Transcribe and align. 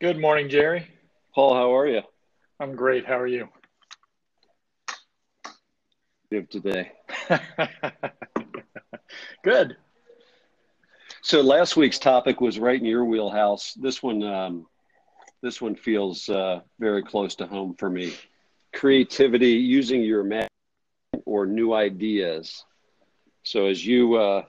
Good 0.00 0.20
morning, 0.20 0.48
Jerry. 0.48 0.86
Paul, 1.34 1.54
how 1.54 1.76
are 1.76 1.88
you? 1.88 2.02
I'm 2.60 2.76
great. 2.76 3.04
How 3.04 3.18
are 3.18 3.26
you? 3.26 3.48
Good 6.30 6.48
today. 6.52 6.92
Good. 9.42 9.76
So 11.22 11.40
last 11.40 11.76
week's 11.76 11.98
topic 11.98 12.40
was 12.40 12.60
right 12.60 12.78
in 12.78 12.86
your 12.86 13.06
wheelhouse. 13.06 13.74
This 13.74 14.00
one, 14.00 14.22
um, 14.22 14.68
this 15.42 15.60
one 15.60 15.74
feels 15.74 16.28
uh, 16.28 16.60
very 16.78 17.02
close 17.02 17.34
to 17.34 17.48
home 17.48 17.74
for 17.74 17.90
me. 17.90 18.14
Creativity, 18.72 19.54
using 19.54 20.02
your 20.02 20.20
imagination 20.20 20.48
or 21.24 21.44
new 21.44 21.74
ideas. 21.74 22.64
So 23.42 23.66
as 23.66 23.84
you 23.84 24.14
uh, 24.14 24.44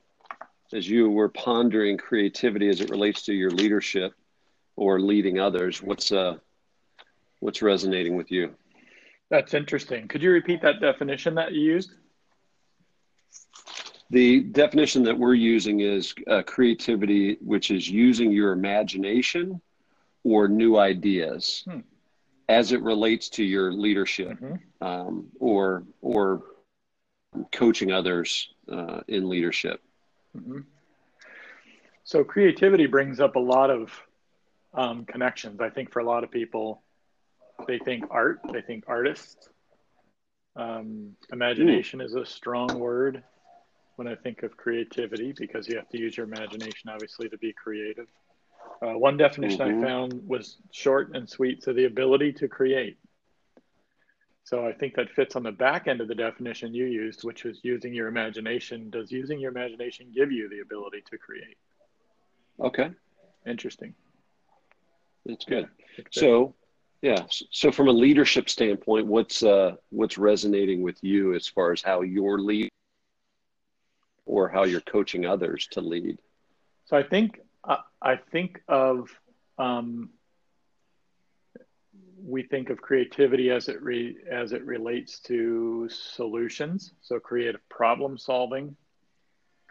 as 0.73 0.87
you 0.87 1.09
were 1.09 1.29
pondering 1.29 1.97
creativity 1.97 2.69
as 2.69 2.81
it 2.81 2.91
relates 2.91 3.25
to 3.25 3.33
your 3.33 3.49
leadership 3.49 4.13
or 4.79 5.01
leading 5.01 5.39
others, 5.39 5.83
what's 5.83 6.11
uh, 6.11 6.37
what's 7.41 7.61
resonating 7.61 8.15
with 8.15 8.31
you? 8.31 8.55
That's 9.29 9.53
interesting. 9.53 10.07
Could 10.07 10.23
you 10.23 10.31
repeat 10.31 10.61
that 10.61 10.79
definition 10.79 11.35
that 11.35 11.51
you 11.51 11.61
used? 11.61 11.91
The 14.09 14.39
definition 14.39 15.03
that 15.03 15.19
we're 15.19 15.35
using 15.35 15.81
is 15.81 16.15
uh, 16.27 16.41
creativity, 16.43 17.37
which 17.41 17.69
is 17.69 17.87
using 17.87 18.31
your 18.31 18.53
imagination 18.53 19.61
or 20.23 20.47
new 20.47 20.77
ideas 20.77 21.63
hmm. 21.69 21.79
as 22.47 22.71
it 22.71 22.81
relates 22.81 23.29
to 23.29 23.43
your 23.43 23.71
leadership 23.71 24.39
mm-hmm. 24.39 24.85
um, 24.85 25.27
or 25.39 25.83
or 26.01 26.43
coaching 27.51 27.91
others 27.91 28.49
uh, 28.71 29.01
in 29.09 29.27
leadership. 29.27 29.81
Mm-hmm. 30.35 30.61
So 32.05 32.23
creativity 32.23 32.87
brings 32.87 33.19
up 33.19 33.35
a 33.35 33.39
lot 33.39 33.69
of 33.69 33.91
um, 34.73 35.05
connections. 35.05 35.59
I 35.61 35.69
think 35.69 35.91
for 35.91 35.99
a 35.99 36.05
lot 36.05 36.23
of 36.23 36.31
people, 36.31 36.81
they 37.67 37.79
think 37.79 38.05
art, 38.09 38.39
they 38.51 38.61
think 38.61 38.85
artists. 38.87 39.49
Um, 40.55 41.15
imagination 41.31 42.01
Ooh. 42.01 42.05
is 42.05 42.15
a 42.15 42.25
strong 42.25 42.79
word 42.79 43.23
when 43.95 44.07
I 44.07 44.15
think 44.15 44.43
of 44.43 44.57
creativity 44.57 45.33
because 45.37 45.67
you 45.67 45.75
have 45.75 45.89
to 45.89 45.99
use 45.99 46.17
your 46.17 46.25
imagination, 46.25 46.89
obviously, 46.89 47.29
to 47.29 47.37
be 47.37 47.53
creative. 47.53 48.07
Uh, 48.81 48.93
one 48.93 49.17
definition 49.17 49.59
mm-hmm. 49.59 49.83
I 49.83 49.87
found 49.87 50.27
was 50.27 50.57
short 50.71 51.15
and 51.15 51.29
sweet. 51.29 51.63
So 51.63 51.73
the 51.73 51.85
ability 51.85 52.33
to 52.33 52.47
create. 52.47 52.97
So 54.43 54.65
I 54.65 54.73
think 54.73 54.95
that 54.95 55.11
fits 55.11 55.35
on 55.35 55.43
the 55.43 55.51
back 55.51 55.87
end 55.87 56.01
of 56.01 56.07
the 56.07 56.15
definition 56.15 56.73
you 56.73 56.85
used, 56.85 57.23
which 57.23 57.43
was 57.43 57.59
using 57.61 57.93
your 57.93 58.07
imagination. 58.07 58.89
Does 58.89 59.11
using 59.11 59.39
your 59.39 59.51
imagination 59.51 60.07
give 60.15 60.31
you 60.31 60.49
the 60.49 60.61
ability 60.61 61.03
to 61.11 61.17
create? 61.17 61.57
Okay. 62.59 62.89
Interesting. 63.45 63.93
That's 65.29 65.45
good. 65.45 65.67
Yeah, 65.97 66.03
so, 66.11 66.55
yeah. 67.01 67.23
So 67.29 67.71
from 67.71 67.87
a 67.87 67.91
leadership 67.91 68.49
standpoint, 68.49 69.05
what's 69.05 69.43
uh, 69.43 69.75
what's 69.89 70.17
resonating 70.17 70.81
with 70.81 70.97
you 71.03 71.35
as 71.35 71.47
far 71.47 71.71
as 71.71 71.81
how 71.81 72.01
you're 72.01 72.39
lead 72.39 72.69
or 74.25 74.49
how 74.49 74.63
you're 74.63 74.81
coaching 74.81 75.25
others 75.25 75.67
to 75.71 75.81
lead? 75.81 76.17
So 76.85 76.97
I 76.97 77.03
think 77.03 77.39
uh, 77.63 77.77
I 78.01 78.15
think 78.15 78.61
of 78.67 79.09
um, 79.59 80.09
we 82.25 82.43
think 82.43 82.71
of 82.71 82.81
creativity 82.81 83.51
as 83.51 83.69
it 83.69 83.81
re, 83.81 84.17
as 84.29 84.51
it 84.51 84.65
relates 84.65 85.19
to 85.21 85.87
solutions. 85.89 86.93
So 87.01 87.19
creative 87.19 87.61
problem 87.69 88.17
solving 88.17 88.75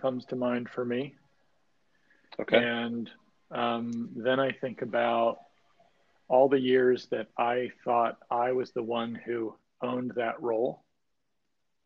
comes 0.01 0.25
to 0.27 0.37
mind 0.37 0.69
for 0.69 0.85
me. 0.85 1.17
Okay. 2.41 2.59
And 2.59 3.11
um, 3.51 4.11
then 4.15 4.39
I 4.39 4.53
think 4.53 4.83
about 4.83 5.39
all 6.29 6.49
the 6.49 6.61
years 6.61 7.07
that 7.11 7.29
I 7.39 7.71
thought 7.85 8.19
I 8.31 8.53
was 8.53 8.73
the 8.73 8.83
one 8.83 9.15
who 9.15 9.55
owned 9.83 10.13
that 10.17 10.41
role 10.43 10.85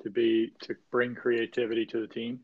to 0.03 0.11
be 0.11 0.53
to 0.62 0.75
bring 0.91 1.15
creativity 1.15 1.87
to 1.87 2.00
the 2.00 2.06
team 2.06 2.41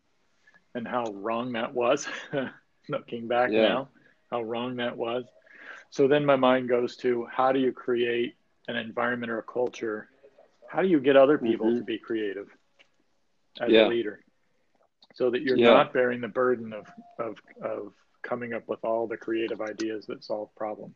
and 0.74 0.86
how 0.86 1.04
wrong 1.12 1.52
that 1.52 1.74
was 1.74 2.06
looking 2.88 3.26
back 3.26 3.50
yeah. 3.50 3.68
now 3.68 3.88
how 4.30 4.42
wrong 4.42 4.76
that 4.76 4.96
was 4.96 5.24
so 5.90 6.06
then 6.06 6.24
my 6.24 6.36
mind 6.36 6.68
goes 6.68 6.96
to 6.98 7.26
how 7.30 7.52
do 7.52 7.58
you 7.58 7.72
create 7.72 8.34
an 8.68 8.76
environment 8.76 9.32
or 9.32 9.38
a 9.38 9.42
culture? 9.42 10.08
How 10.68 10.82
do 10.82 10.88
you 10.88 11.00
get 11.00 11.16
other 11.16 11.38
people 11.38 11.66
mm-hmm. 11.66 11.78
to 11.78 11.84
be 11.84 11.98
creative 11.98 12.48
as 13.60 13.70
yeah. 13.70 13.86
a 13.86 13.88
leader 13.88 14.20
so 15.14 15.30
that 15.30 15.42
you're 15.42 15.56
yeah. 15.56 15.72
not 15.72 15.92
bearing 15.92 16.20
the 16.20 16.28
burden 16.28 16.72
of, 16.72 16.86
of, 17.18 17.38
of 17.62 17.92
coming 18.22 18.52
up 18.52 18.68
with 18.68 18.84
all 18.84 19.06
the 19.06 19.16
creative 19.16 19.60
ideas 19.60 20.06
that 20.06 20.22
solve 20.22 20.54
problems? 20.54 20.94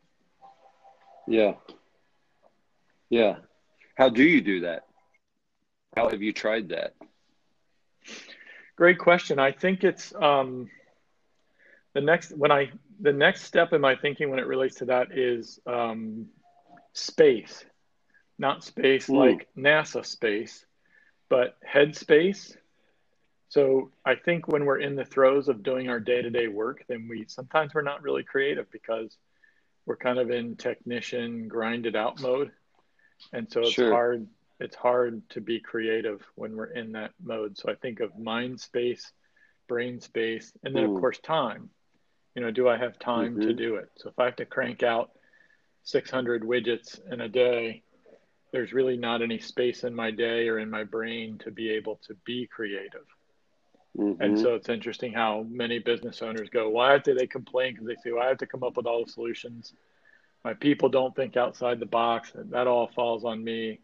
Yeah. 1.27 1.53
Yeah. 3.09 3.35
How 3.95 4.09
do 4.09 4.23
you 4.23 4.41
do 4.41 4.61
that? 4.61 4.83
How 5.95 6.09
have 6.09 6.21
you 6.21 6.33
tried 6.33 6.69
that? 6.69 6.95
Great 8.75 8.97
question. 8.97 9.39
I 9.39 9.51
think 9.51 9.83
it's 9.83 10.13
um, 10.15 10.69
the 11.93 12.01
next 12.01 12.35
when 12.35 12.51
I 12.51 12.71
the 12.99 13.13
next 13.13 13.43
step 13.43 13.73
in 13.73 13.81
my 13.81 13.95
thinking 13.95 14.29
when 14.29 14.39
it 14.39 14.47
relates 14.47 14.75
to 14.77 14.85
that 14.85 15.11
is 15.11 15.59
um, 15.67 16.27
space, 16.93 17.63
not 18.39 18.63
space 18.63 19.09
Ooh. 19.09 19.19
like 19.19 19.47
NASA 19.55 20.05
space, 20.05 20.65
but 21.29 21.55
headspace. 21.61 22.57
So 23.49 23.91
I 24.03 24.15
think 24.15 24.47
when 24.47 24.65
we're 24.65 24.79
in 24.79 24.95
the 24.95 25.05
throes 25.05 25.47
of 25.47 25.61
doing 25.61 25.87
our 25.87 25.99
day 25.99 26.23
to 26.23 26.31
day 26.31 26.47
work, 26.47 26.83
then 26.87 27.07
we 27.07 27.25
sometimes 27.27 27.75
we're 27.75 27.83
not 27.83 28.01
really 28.01 28.23
creative 28.23 28.69
because 28.71 29.15
we're 29.85 29.97
kind 29.97 30.19
of 30.19 30.31
in 30.31 30.55
technician 30.55 31.47
grinded 31.47 31.95
out 31.95 32.21
mode, 32.21 32.51
and 33.31 33.51
so 33.51 33.61
it's 33.61 33.71
sure. 33.71 33.91
hard. 33.91 34.27
It's 34.59 34.75
hard 34.75 35.21
to 35.31 35.41
be 35.41 35.59
creative 35.59 36.21
when 36.35 36.55
we're 36.55 36.71
in 36.71 36.93
that 36.93 37.11
mode. 37.21 37.57
So 37.57 37.69
I 37.69 37.75
think 37.75 37.99
of 37.99 38.17
mind 38.17 38.61
space, 38.61 39.11
brain 39.67 39.99
space, 39.99 40.53
and 40.63 40.75
then 40.75 40.83
Ooh. 40.83 40.95
of 40.95 41.01
course 41.01 41.19
time 41.19 41.69
you 42.35 42.41
know 42.41 42.51
do 42.51 42.67
i 42.67 42.77
have 42.77 42.97
time 42.99 43.33
mm-hmm. 43.33 43.47
to 43.47 43.53
do 43.53 43.75
it 43.75 43.89
so 43.97 44.09
if 44.09 44.19
i 44.19 44.25
have 44.25 44.35
to 44.35 44.45
crank 44.45 44.83
out 44.83 45.11
600 45.83 46.43
widgets 46.43 46.99
in 47.11 47.21
a 47.21 47.29
day 47.29 47.83
there's 48.51 48.73
really 48.73 48.97
not 48.97 49.21
any 49.21 49.39
space 49.39 49.83
in 49.83 49.95
my 49.95 50.11
day 50.11 50.47
or 50.47 50.59
in 50.59 50.69
my 50.69 50.83
brain 50.83 51.37
to 51.39 51.51
be 51.51 51.69
able 51.71 51.99
to 52.07 52.15
be 52.25 52.47
creative 52.47 53.05
mm-hmm. 53.97 54.21
and 54.21 54.39
so 54.39 54.55
it's 54.55 54.69
interesting 54.69 55.13
how 55.13 55.45
many 55.49 55.79
business 55.79 56.21
owners 56.21 56.49
go 56.49 56.69
why 56.69 56.97
do 56.97 57.13
they 57.13 57.27
complain 57.27 57.73
because 57.73 57.87
they 57.87 57.95
say 58.03 58.11
well, 58.11 58.23
i 58.23 58.27
have 58.27 58.37
to 58.37 58.47
come 58.47 58.63
up 58.63 58.77
with 58.77 58.85
all 58.85 59.03
the 59.05 59.11
solutions 59.11 59.73
my 60.43 60.53
people 60.53 60.89
don't 60.89 61.15
think 61.15 61.37
outside 61.37 61.79
the 61.79 61.85
box 61.85 62.33
and 62.35 62.51
that 62.51 62.67
all 62.67 62.89
falls 62.95 63.23
on 63.23 63.43
me 63.43 63.79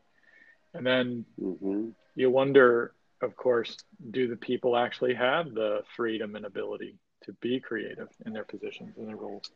and 0.74 0.86
then 0.86 1.26
mm-hmm. 1.42 1.90
you 2.16 2.30
wonder 2.30 2.94
of 3.22 3.36
course 3.36 3.78
do 4.12 4.28
the 4.28 4.36
people 4.36 4.78
actually 4.78 5.14
have 5.14 5.54
the 5.54 5.82
freedom 5.96 6.36
and 6.36 6.46
ability 6.46 6.98
to 7.30 7.34
be 7.42 7.60
creative 7.60 8.10
in 8.26 8.34
their 8.34 8.44
positions 8.44 8.98
and 8.98 9.08
their 9.08 9.16
roles. 9.16 9.52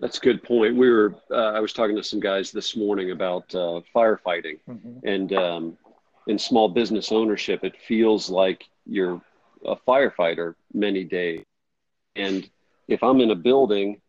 That's 0.00 0.18
a 0.18 0.20
good 0.20 0.42
point. 0.42 0.76
We 0.76 0.90
were 0.90 1.14
uh, 1.30 1.52
I 1.52 1.60
was 1.60 1.72
talking 1.72 1.96
to 1.96 2.02
some 2.02 2.20
guys 2.20 2.52
this 2.52 2.76
morning 2.76 3.12
about 3.12 3.54
uh, 3.54 3.80
firefighting, 3.94 4.58
mm-hmm. 4.68 5.06
and 5.06 5.32
um, 5.32 5.78
in 6.26 6.38
small 6.38 6.68
business 6.68 7.12
ownership, 7.12 7.64
it 7.64 7.76
feels 7.76 8.28
like 8.28 8.64
you're 8.84 9.20
a 9.64 9.76
firefighter 9.76 10.54
many 10.72 11.04
days. 11.04 11.42
And 12.14 12.48
if 12.88 13.02
I'm 13.02 13.20
in 13.20 13.30
a 13.30 13.36
building 13.36 14.00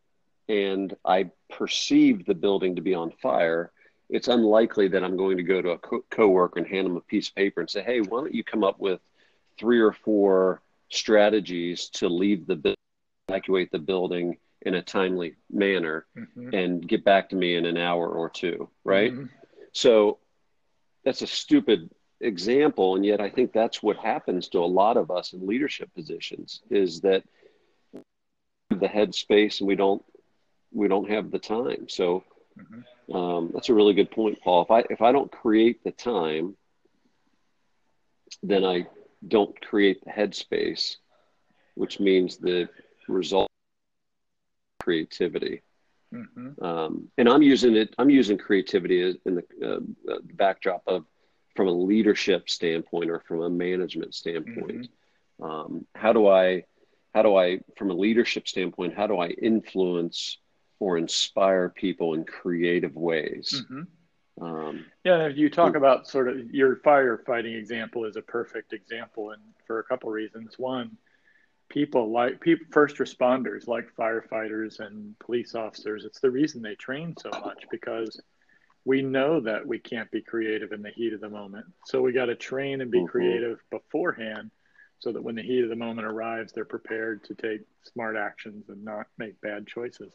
and 0.49 0.95
I 1.05 1.29
perceive 1.49 2.25
the 2.25 2.33
building 2.33 2.75
to 2.75 2.81
be 2.81 2.93
on 2.93 3.11
fire, 3.21 3.71
it's 4.09 4.29
unlikely 4.29 4.87
that 4.89 5.03
I'm 5.03 5.17
going 5.17 5.37
to 5.37 5.43
go 5.43 5.61
to 5.61 5.71
a 5.71 5.77
co- 5.77 6.05
coworker 6.09 6.59
and 6.59 6.67
hand 6.67 6.85
them 6.85 6.95
a 6.95 7.01
piece 7.01 7.27
of 7.29 7.35
paper 7.35 7.59
and 7.59 7.69
say, 7.69 7.83
"Hey, 7.83 7.99
why 7.99 8.21
don't 8.21 8.33
you 8.33 8.43
come 8.43 8.63
up 8.63 8.79
with 8.79 9.01
three 9.59 9.79
or 9.79 9.91
four 9.91 10.61
strategies 10.89 11.89
to 11.89 12.07
leave 12.07 12.47
the 12.47 12.75
evacuate 13.27 13.71
the 13.71 13.79
building 13.79 14.37
in 14.61 14.75
a 14.75 14.81
timely 14.81 15.35
manner 15.51 16.05
mm-hmm. 16.17 16.53
and 16.53 16.87
get 16.87 17.03
back 17.03 17.29
to 17.29 17.35
me 17.35 17.55
in 17.55 17.65
an 17.65 17.77
hour 17.77 18.07
or 18.07 18.29
two 18.29 18.69
right 18.83 19.11
mm-hmm. 19.11 19.25
so 19.73 20.17
that's 21.03 21.21
a 21.21 21.27
stupid 21.27 21.89
example 22.21 22.95
and 22.95 23.05
yet 23.05 23.21
i 23.21 23.29
think 23.29 23.53
that's 23.53 23.83
what 23.83 23.97
happens 23.97 24.47
to 24.49 24.59
a 24.59 24.65
lot 24.65 24.97
of 24.97 25.11
us 25.11 25.33
in 25.33 25.45
leadership 25.45 25.93
positions 25.93 26.61
is 26.69 27.01
that 27.01 27.23
the 28.69 28.87
headspace 28.87 29.59
and 29.59 29.67
we 29.67 29.75
don't 29.75 30.03
we 30.71 30.87
don't 30.87 31.09
have 31.09 31.29
the 31.29 31.39
time 31.39 31.87
so 31.87 32.23
mm-hmm. 32.59 33.15
um, 33.15 33.51
that's 33.53 33.69
a 33.69 33.73
really 33.73 33.93
good 33.93 34.09
point 34.09 34.39
paul 34.41 34.63
if 34.63 34.71
i 34.71 34.83
if 34.89 35.01
i 35.01 35.11
don't 35.11 35.31
create 35.31 35.83
the 35.83 35.91
time 35.91 36.55
then 38.41 38.65
i 38.65 38.85
don't 39.25 39.59
create 39.61 40.03
the 40.03 40.11
headspace, 40.11 40.97
which 41.75 41.99
means 41.99 42.37
the 42.37 42.69
result 43.07 43.49
creativity. 44.81 45.61
Mm-hmm. 46.13 46.63
Um, 46.63 47.09
and 47.17 47.27
I'm 47.27 47.41
using 47.41 47.75
it. 47.75 47.93
I'm 47.97 48.09
using 48.09 48.37
creativity 48.37 49.17
in 49.25 49.35
the 49.35 49.43
uh, 49.65 50.19
backdrop 50.33 50.83
of 50.87 51.05
from 51.57 51.67
a 51.67 51.71
leadership 51.71 52.49
standpoint 52.49 53.09
or 53.09 53.19
from 53.19 53.41
a 53.41 53.49
management 53.49 54.15
standpoint. 54.15 54.89
Mm-hmm. 55.41 55.43
Um, 55.43 55.85
how 55.93 56.13
do 56.13 56.27
I, 56.27 56.63
how 57.13 57.23
do 57.23 57.35
I, 57.35 57.59
from 57.77 57.91
a 57.91 57.93
leadership 57.93 58.47
standpoint, 58.47 58.95
how 58.95 59.07
do 59.07 59.17
I 59.17 59.27
influence 59.27 60.37
or 60.79 60.97
inspire 60.97 61.69
people 61.69 62.13
in 62.13 62.23
creative 62.23 62.95
ways. 62.95 63.63
Mm-hmm. 63.63 64.43
Um, 64.43 64.85
yeah, 65.03 65.27
you 65.27 65.49
talk 65.49 65.75
about 65.75 66.07
sort 66.07 66.29
of 66.29 66.53
your 66.53 66.75
firefighting 66.77 67.57
example 67.57 68.05
is 68.05 68.15
a 68.15 68.21
perfect 68.21 68.73
example, 68.73 69.31
and 69.31 69.41
for 69.65 69.79
a 69.79 69.83
couple 69.83 70.11
reasons. 70.11 70.59
One, 70.59 70.97
people 71.69 72.11
like 72.11 72.39
people 72.39 72.67
first 72.71 72.97
responders 72.97 73.67
like 73.67 73.95
firefighters 73.97 74.79
and 74.79 75.17
police 75.17 75.55
officers. 75.55 76.05
It's 76.05 76.19
the 76.19 76.29
reason 76.29 76.61
they 76.61 76.75
train 76.75 77.15
so 77.19 77.31
much 77.31 77.65
because 77.71 78.21
we 78.85 79.01
know 79.01 79.39
that 79.41 79.65
we 79.65 79.79
can't 79.79 80.09
be 80.11 80.21
creative 80.21 80.71
in 80.71 80.81
the 80.81 80.89
heat 80.89 81.13
of 81.13 81.21
the 81.21 81.29
moment. 81.29 81.65
So 81.85 82.01
we 82.01 82.13
got 82.13 82.25
to 82.25 82.35
train 82.35 82.81
and 82.81 82.89
be 82.89 82.99
mm-hmm. 82.99 83.07
creative 83.07 83.59
beforehand 83.69 84.51
so 84.99 85.11
that 85.11 85.23
when 85.23 85.35
the 85.35 85.43
heat 85.43 85.63
of 85.63 85.69
the 85.69 85.75
moment 85.75 86.07
arrives, 86.07 86.53
they're 86.53 86.65
prepared 86.65 87.23
to 87.25 87.35
take 87.35 87.61
smart 87.83 88.15
actions 88.15 88.69
and 88.69 88.83
not 88.83 89.07
make 89.17 89.39
bad 89.41 89.67
choices. 89.67 90.13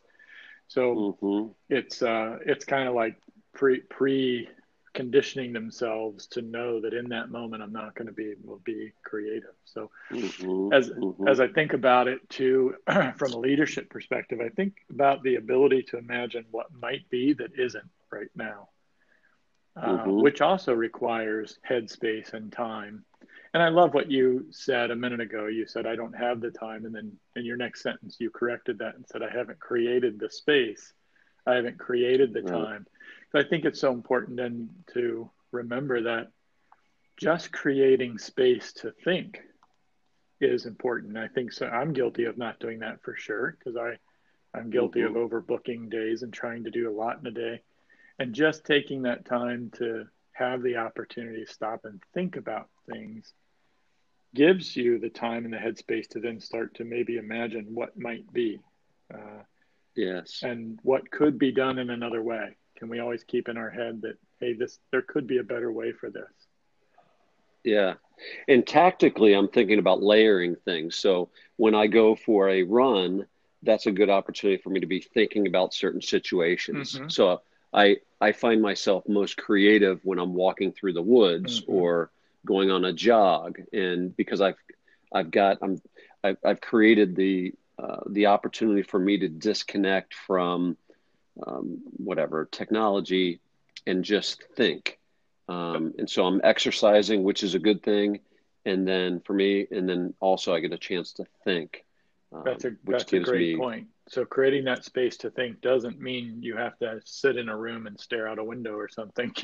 So 0.68 1.16
mm-hmm. 1.22 1.52
it's 1.68 2.02
uh, 2.02 2.38
it's 2.46 2.64
kind 2.64 2.88
of 2.88 2.94
like 2.94 3.16
pre 3.52 3.80
pre 3.80 4.48
conditioning 4.94 5.52
themselves 5.52 6.26
to 6.26 6.42
know 6.42 6.80
that 6.80 6.92
in 6.92 7.08
that 7.08 7.30
moment 7.30 7.62
I'm 7.62 7.72
not 7.72 7.94
going 7.94 8.08
to 8.08 8.12
be 8.12 8.30
able 8.30 8.56
to 8.56 8.62
be 8.62 8.92
creative. 9.02 9.54
So 9.64 9.90
mm-hmm. 10.10 10.72
as 10.72 10.90
mm-hmm. 10.90 11.28
as 11.28 11.40
I 11.40 11.48
think 11.48 11.72
about 11.72 12.08
it 12.08 12.28
too 12.28 12.74
from 13.16 13.32
a 13.32 13.38
leadership 13.38 13.90
perspective, 13.90 14.40
I 14.40 14.48
think 14.48 14.74
about 14.90 15.22
the 15.22 15.36
ability 15.36 15.82
to 15.84 15.98
imagine 15.98 16.44
what 16.50 16.66
might 16.80 17.08
be 17.10 17.32
that 17.34 17.58
isn't 17.58 17.88
right 18.12 18.30
now. 18.34 18.68
Uh, 19.74 19.86
mm-hmm. 19.86 20.20
which 20.20 20.42
also 20.42 20.74
requires 20.74 21.58
headspace 21.66 22.34
and 22.34 22.52
time 22.52 23.06
and 23.54 23.62
I 23.62 23.68
love 23.68 23.92
what 23.92 24.10
you 24.10 24.46
said 24.50 24.90
a 24.90 24.96
minute 24.96 25.20
ago. 25.20 25.46
You 25.46 25.66
said, 25.66 25.86
I 25.86 25.94
don't 25.94 26.16
have 26.16 26.40
the 26.40 26.50
time. 26.50 26.86
And 26.86 26.94
then 26.94 27.12
in 27.36 27.44
your 27.44 27.58
next 27.58 27.82
sentence, 27.82 28.16
you 28.18 28.30
corrected 28.30 28.78
that 28.78 28.94
and 28.94 29.06
said, 29.06 29.22
I 29.22 29.30
haven't 29.30 29.60
created 29.60 30.18
the 30.18 30.30
space. 30.30 30.92
I 31.46 31.54
haven't 31.54 31.78
created 31.78 32.32
the 32.32 32.42
right. 32.42 32.52
time. 32.52 32.86
So 33.30 33.38
I 33.38 33.44
think 33.44 33.64
it's 33.64 33.80
so 33.80 33.92
important 33.92 34.38
then 34.38 34.70
to 34.94 35.30
remember 35.50 36.02
that 36.02 36.28
just 37.18 37.52
creating 37.52 38.18
space 38.18 38.72
to 38.74 38.92
think 39.04 39.40
is 40.40 40.64
important. 40.64 41.18
I 41.18 41.28
think 41.28 41.52
so. 41.52 41.66
I'm 41.66 41.92
guilty 41.92 42.24
of 42.24 42.38
not 42.38 42.58
doing 42.58 42.78
that 42.78 43.02
for 43.02 43.14
sure 43.16 43.56
because 43.58 43.76
I, 43.76 43.98
I'm 44.58 44.70
guilty 44.70 45.00
mm-hmm. 45.00 45.14
of 45.14 45.30
overbooking 45.30 45.90
days 45.90 46.22
and 46.22 46.32
trying 46.32 46.64
to 46.64 46.70
do 46.70 46.90
a 46.90 46.96
lot 46.96 47.18
in 47.20 47.26
a 47.26 47.30
day. 47.30 47.60
And 48.18 48.34
just 48.34 48.64
taking 48.64 49.02
that 49.02 49.24
time 49.24 49.70
to 49.78 50.06
have 50.32 50.62
the 50.62 50.76
opportunity 50.76 51.44
to 51.44 51.52
stop 51.52 51.84
and 51.84 52.02
think 52.14 52.36
about 52.36 52.68
things 52.90 53.32
gives 54.34 54.74
you 54.74 54.98
the 54.98 55.10
time 55.10 55.44
and 55.44 55.52
the 55.52 55.58
headspace 55.58 56.08
to 56.08 56.20
then 56.20 56.40
start 56.40 56.74
to 56.74 56.84
maybe 56.84 57.16
imagine 57.16 57.66
what 57.74 57.98
might 57.98 58.30
be. 58.32 58.60
Uh, 59.12 59.42
yes. 59.94 60.40
And 60.42 60.78
what 60.82 61.10
could 61.10 61.38
be 61.38 61.52
done 61.52 61.78
in 61.78 61.90
another 61.90 62.22
way. 62.22 62.56
Can 62.76 62.88
we 62.88 62.98
always 62.98 63.24
keep 63.24 63.48
in 63.48 63.56
our 63.56 63.70
head 63.70 64.00
that, 64.02 64.16
hey, 64.40 64.54
this 64.54 64.78
there 64.90 65.02
could 65.02 65.26
be 65.26 65.38
a 65.38 65.44
better 65.44 65.70
way 65.70 65.92
for 65.92 66.10
this? 66.10 66.24
Yeah. 67.62 67.94
And 68.48 68.66
tactically, 68.66 69.34
I'm 69.34 69.48
thinking 69.48 69.78
about 69.78 70.02
layering 70.02 70.56
things. 70.64 70.96
So 70.96 71.30
when 71.56 71.74
I 71.74 71.86
go 71.86 72.16
for 72.16 72.48
a 72.48 72.62
run, 72.62 73.26
that's 73.62 73.86
a 73.86 73.92
good 73.92 74.10
opportunity 74.10 74.60
for 74.60 74.70
me 74.70 74.80
to 74.80 74.86
be 74.86 75.00
thinking 75.00 75.46
about 75.46 75.74
certain 75.74 76.00
situations. 76.00 76.94
Mm-hmm. 76.94 77.08
So 77.08 77.42
I 77.72 77.98
I 78.20 78.32
find 78.32 78.62
myself 78.62 79.08
most 79.08 79.36
creative 79.36 80.00
when 80.04 80.18
I'm 80.18 80.34
walking 80.34 80.72
through 80.72 80.92
the 80.92 81.02
woods 81.02 81.60
mm-hmm. 81.60 81.72
or 81.72 82.10
going 82.44 82.70
on 82.70 82.84
a 82.84 82.92
jog, 82.92 83.60
and 83.72 84.16
because 84.16 84.40
I've 84.40 84.56
I've 85.12 85.30
got 85.30 85.58
I'm 85.62 85.80
I've, 86.24 86.36
I've 86.44 86.60
created 86.60 87.16
the 87.16 87.54
uh, 87.78 88.00
the 88.08 88.26
opportunity 88.26 88.82
for 88.82 88.98
me 88.98 89.18
to 89.18 89.28
disconnect 89.28 90.14
from 90.14 90.76
um, 91.46 91.80
whatever 91.96 92.48
technology 92.50 93.40
and 93.86 94.04
just 94.04 94.44
think. 94.54 94.98
Um, 95.48 95.94
and 95.98 96.08
so 96.08 96.26
I'm 96.26 96.40
exercising, 96.44 97.24
which 97.24 97.42
is 97.42 97.54
a 97.54 97.58
good 97.58 97.82
thing. 97.82 98.20
And 98.64 98.86
then 98.86 99.20
for 99.20 99.32
me, 99.32 99.66
and 99.70 99.88
then 99.88 100.14
also 100.20 100.54
I 100.54 100.60
get 100.60 100.72
a 100.72 100.78
chance 100.78 101.14
to 101.14 101.24
think. 101.44 101.84
Um, 102.32 102.42
that's 102.44 102.64
a 102.64 102.68
a 103.16 103.20
great 103.20 103.54
me, 103.54 103.56
point. 103.56 103.88
So 104.08 104.24
creating 104.24 104.64
that 104.64 104.84
space 104.84 105.16
to 105.18 105.30
think 105.30 105.60
doesn't 105.60 106.00
mean 106.00 106.38
you 106.42 106.56
have 106.56 106.78
to 106.78 107.00
sit 107.04 107.36
in 107.36 107.48
a 107.48 107.56
room 107.56 107.86
and 107.86 107.98
stare 107.98 108.28
out 108.28 108.38
a 108.38 108.44
window 108.44 108.74
or 108.74 108.88
something. 108.88 109.32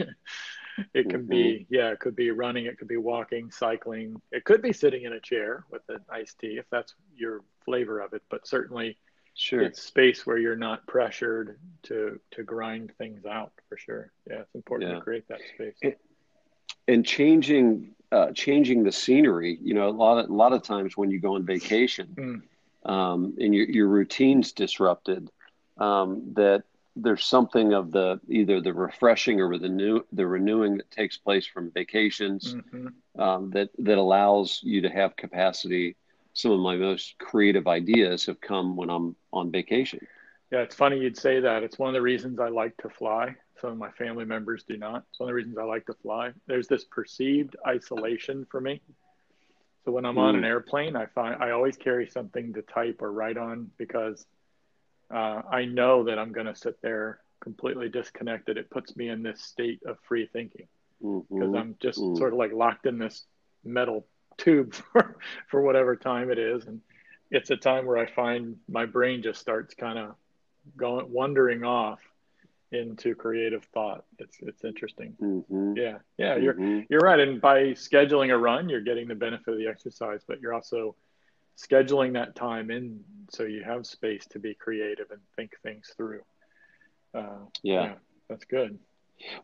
it 0.94 1.08
can 1.08 1.22
mm-hmm. 1.22 1.30
be 1.30 1.66
yeah 1.70 1.90
it 1.90 2.00
could 2.00 2.16
be 2.16 2.30
running 2.30 2.66
it 2.66 2.78
could 2.78 2.88
be 2.88 2.96
walking 2.96 3.50
cycling 3.50 4.20
it 4.32 4.44
could 4.44 4.62
be 4.62 4.72
sitting 4.72 5.04
in 5.04 5.12
a 5.12 5.20
chair 5.20 5.64
with 5.70 5.82
an 5.88 6.00
iced 6.08 6.38
tea 6.38 6.58
if 6.58 6.66
that's 6.70 6.94
your 7.16 7.42
flavor 7.64 8.00
of 8.00 8.12
it 8.12 8.22
but 8.30 8.46
certainly 8.46 8.96
sure 9.34 9.60
it's 9.60 9.82
space 9.82 10.26
where 10.26 10.38
you're 10.38 10.56
not 10.56 10.86
pressured 10.86 11.58
to 11.82 12.18
to 12.30 12.42
grind 12.42 12.92
things 12.98 13.24
out 13.24 13.52
for 13.68 13.76
sure 13.76 14.12
yeah 14.28 14.40
it's 14.40 14.54
important 14.54 14.90
yeah. 14.90 14.96
to 14.96 15.02
create 15.02 15.26
that 15.28 15.40
space 15.54 15.74
and, 15.82 15.94
and 16.86 17.06
changing 17.06 17.94
uh, 18.10 18.32
changing 18.32 18.82
the 18.82 18.92
scenery 18.92 19.58
you 19.60 19.74
know 19.74 19.88
a 19.88 19.90
lot 19.90 20.18
of 20.18 20.30
a 20.30 20.32
lot 20.32 20.52
of 20.52 20.62
times 20.62 20.96
when 20.96 21.10
you 21.10 21.20
go 21.20 21.34
on 21.34 21.44
vacation 21.44 22.08
mm. 22.18 22.40
Um, 22.88 23.34
and 23.38 23.54
your, 23.54 23.66
your 23.66 23.86
routine's 23.86 24.52
disrupted 24.52 25.30
um, 25.76 26.32
that 26.34 26.64
there's 26.96 27.24
something 27.24 27.74
of 27.74 27.92
the 27.92 28.20
either 28.28 28.60
the 28.60 28.72
refreshing 28.72 29.40
or 29.40 29.56
the 29.56 29.68
new 29.68 30.04
the 30.12 30.26
renewing 30.26 30.78
that 30.78 30.90
takes 30.90 31.16
place 31.16 31.46
from 31.46 31.70
vacations 31.70 32.54
mm-hmm. 32.54 33.20
um, 33.20 33.50
that 33.50 33.70
that 33.78 33.98
allows 33.98 34.60
you 34.64 34.80
to 34.82 34.88
have 34.88 35.16
capacity. 35.16 35.94
Some 36.32 36.50
of 36.52 36.60
my 36.60 36.76
most 36.76 37.18
creative 37.18 37.68
ideas 37.68 38.26
have 38.26 38.40
come 38.40 38.76
when 38.76 38.90
I'm 38.90 39.14
on 39.32 39.50
vacation. 39.50 40.00
Yeah, 40.50 40.60
it's 40.60 40.74
funny 40.74 40.98
you'd 40.98 41.16
say 41.16 41.40
that. 41.40 41.62
It's 41.62 41.78
one 41.78 41.88
of 41.88 41.94
the 41.94 42.02
reasons 42.02 42.40
I 42.40 42.48
like 42.48 42.76
to 42.78 42.88
fly. 42.88 43.36
Some 43.60 43.70
of 43.70 43.76
my 43.76 43.90
family 43.90 44.24
members 44.24 44.64
do 44.64 44.76
not. 44.76 45.04
It's 45.10 45.20
one 45.20 45.28
of 45.28 45.30
the 45.30 45.34
reasons 45.34 45.58
I 45.58 45.64
like 45.64 45.84
to 45.86 45.94
fly. 45.94 46.30
There's 46.46 46.68
this 46.68 46.84
perceived 46.84 47.56
isolation 47.66 48.46
for 48.50 48.60
me. 48.60 48.80
So 49.84 49.92
when 49.92 50.04
I'm 50.04 50.16
mm. 50.16 50.20
on 50.20 50.36
an 50.36 50.42
mm. 50.42 50.46
airplane, 50.46 50.96
I 50.96 51.06
find 51.06 51.42
I 51.42 51.50
always 51.50 51.76
carry 51.76 52.06
something 52.08 52.54
to 52.54 52.62
type 52.62 53.00
or 53.00 53.12
write 53.12 53.36
on 53.36 53.70
because 53.78 54.26
uh, 55.12 55.42
I 55.50 55.64
know 55.64 56.04
that 56.04 56.18
I'm 56.18 56.32
going 56.32 56.46
to 56.46 56.54
sit 56.54 56.80
there 56.82 57.20
completely 57.40 57.88
disconnected. 57.88 58.56
It 58.56 58.70
puts 58.70 58.96
me 58.96 59.08
in 59.08 59.22
this 59.22 59.42
state 59.42 59.80
of 59.86 59.96
free 60.06 60.28
thinking 60.32 60.66
because 61.00 61.24
mm-hmm. 61.30 61.54
I'm 61.54 61.76
just 61.80 61.98
mm-hmm. 61.98 62.16
sort 62.16 62.32
of 62.32 62.38
like 62.38 62.52
locked 62.52 62.86
in 62.86 62.98
this 62.98 63.24
metal 63.64 64.06
tube 64.36 64.74
for, 64.92 65.16
for 65.48 65.62
whatever 65.62 65.96
time 65.96 66.30
it 66.30 66.38
is. 66.38 66.66
And 66.66 66.80
it's 67.30 67.50
a 67.50 67.56
time 67.56 67.86
where 67.86 67.98
I 67.98 68.10
find 68.10 68.56
my 68.68 68.86
brain 68.86 69.22
just 69.22 69.40
starts 69.40 69.74
kind 69.74 69.98
of 69.98 70.14
going, 70.76 71.10
wandering 71.10 71.64
off 71.64 72.00
into 72.72 73.14
creative 73.14 73.64
thought. 73.72 74.04
It's, 74.18 74.36
it's 74.40 74.64
interesting. 74.64 75.16
Mm-hmm. 75.20 75.76
Yeah. 75.76 75.98
Yeah. 76.18 76.36
You're, 76.36 76.54
mm-hmm. 76.54 76.80
you're 76.90 77.00
right. 77.00 77.18
And 77.18 77.40
by 77.40 77.68
scheduling 77.68 78.32
a 78.32 78.36
run, 78.36 78.68
you're 78.68 78.82
getting 78.82 79.08
the 79.08 79.14
benefit 79.14 79.48
of 79.52 79.58
the 79.58 79.66
exercise, 79.66 80.22
but 80.26 80.40
you're 80.40 80.54
also 80.54 80.94
scheduling 81.56 82.12
that 82.12 82.36
time 82.36 82.70
in 82.70 83.00
so 83.30 83.44
you 83.44 83.64
have 83.64 83.86
space 83.86 84.26
to 84.26 84.38
be 84.38 84.54
creative 84.54 85.10
and 85.10 85.20
think 85.36 85.52
things 85.62 85.92
through. 85.96 86.22
Uh, 87.14 87.38
yeah. 87.62 87.82
yeah. 87.82 87.94
that's 88.28 88.44
good. 88.44 88.78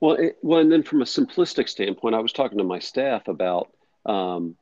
Well, 0.01 0.15
it, 0.17 0.39
well, 0.43 0.61
and 0.61 0.71
then 0.71 0.83
from 0.83 1.03
a 1.03 1.07
simplistic 1.07 1.69
standpoint, 1.69 2.15
I 2.15 2.21
was 2.21 2.33
talking 2.33 2.59
to 2.59 2.65
my 2.65 2.79
staff 2.79 3.27
about, 3.29 3.71
um, 4.07 4.57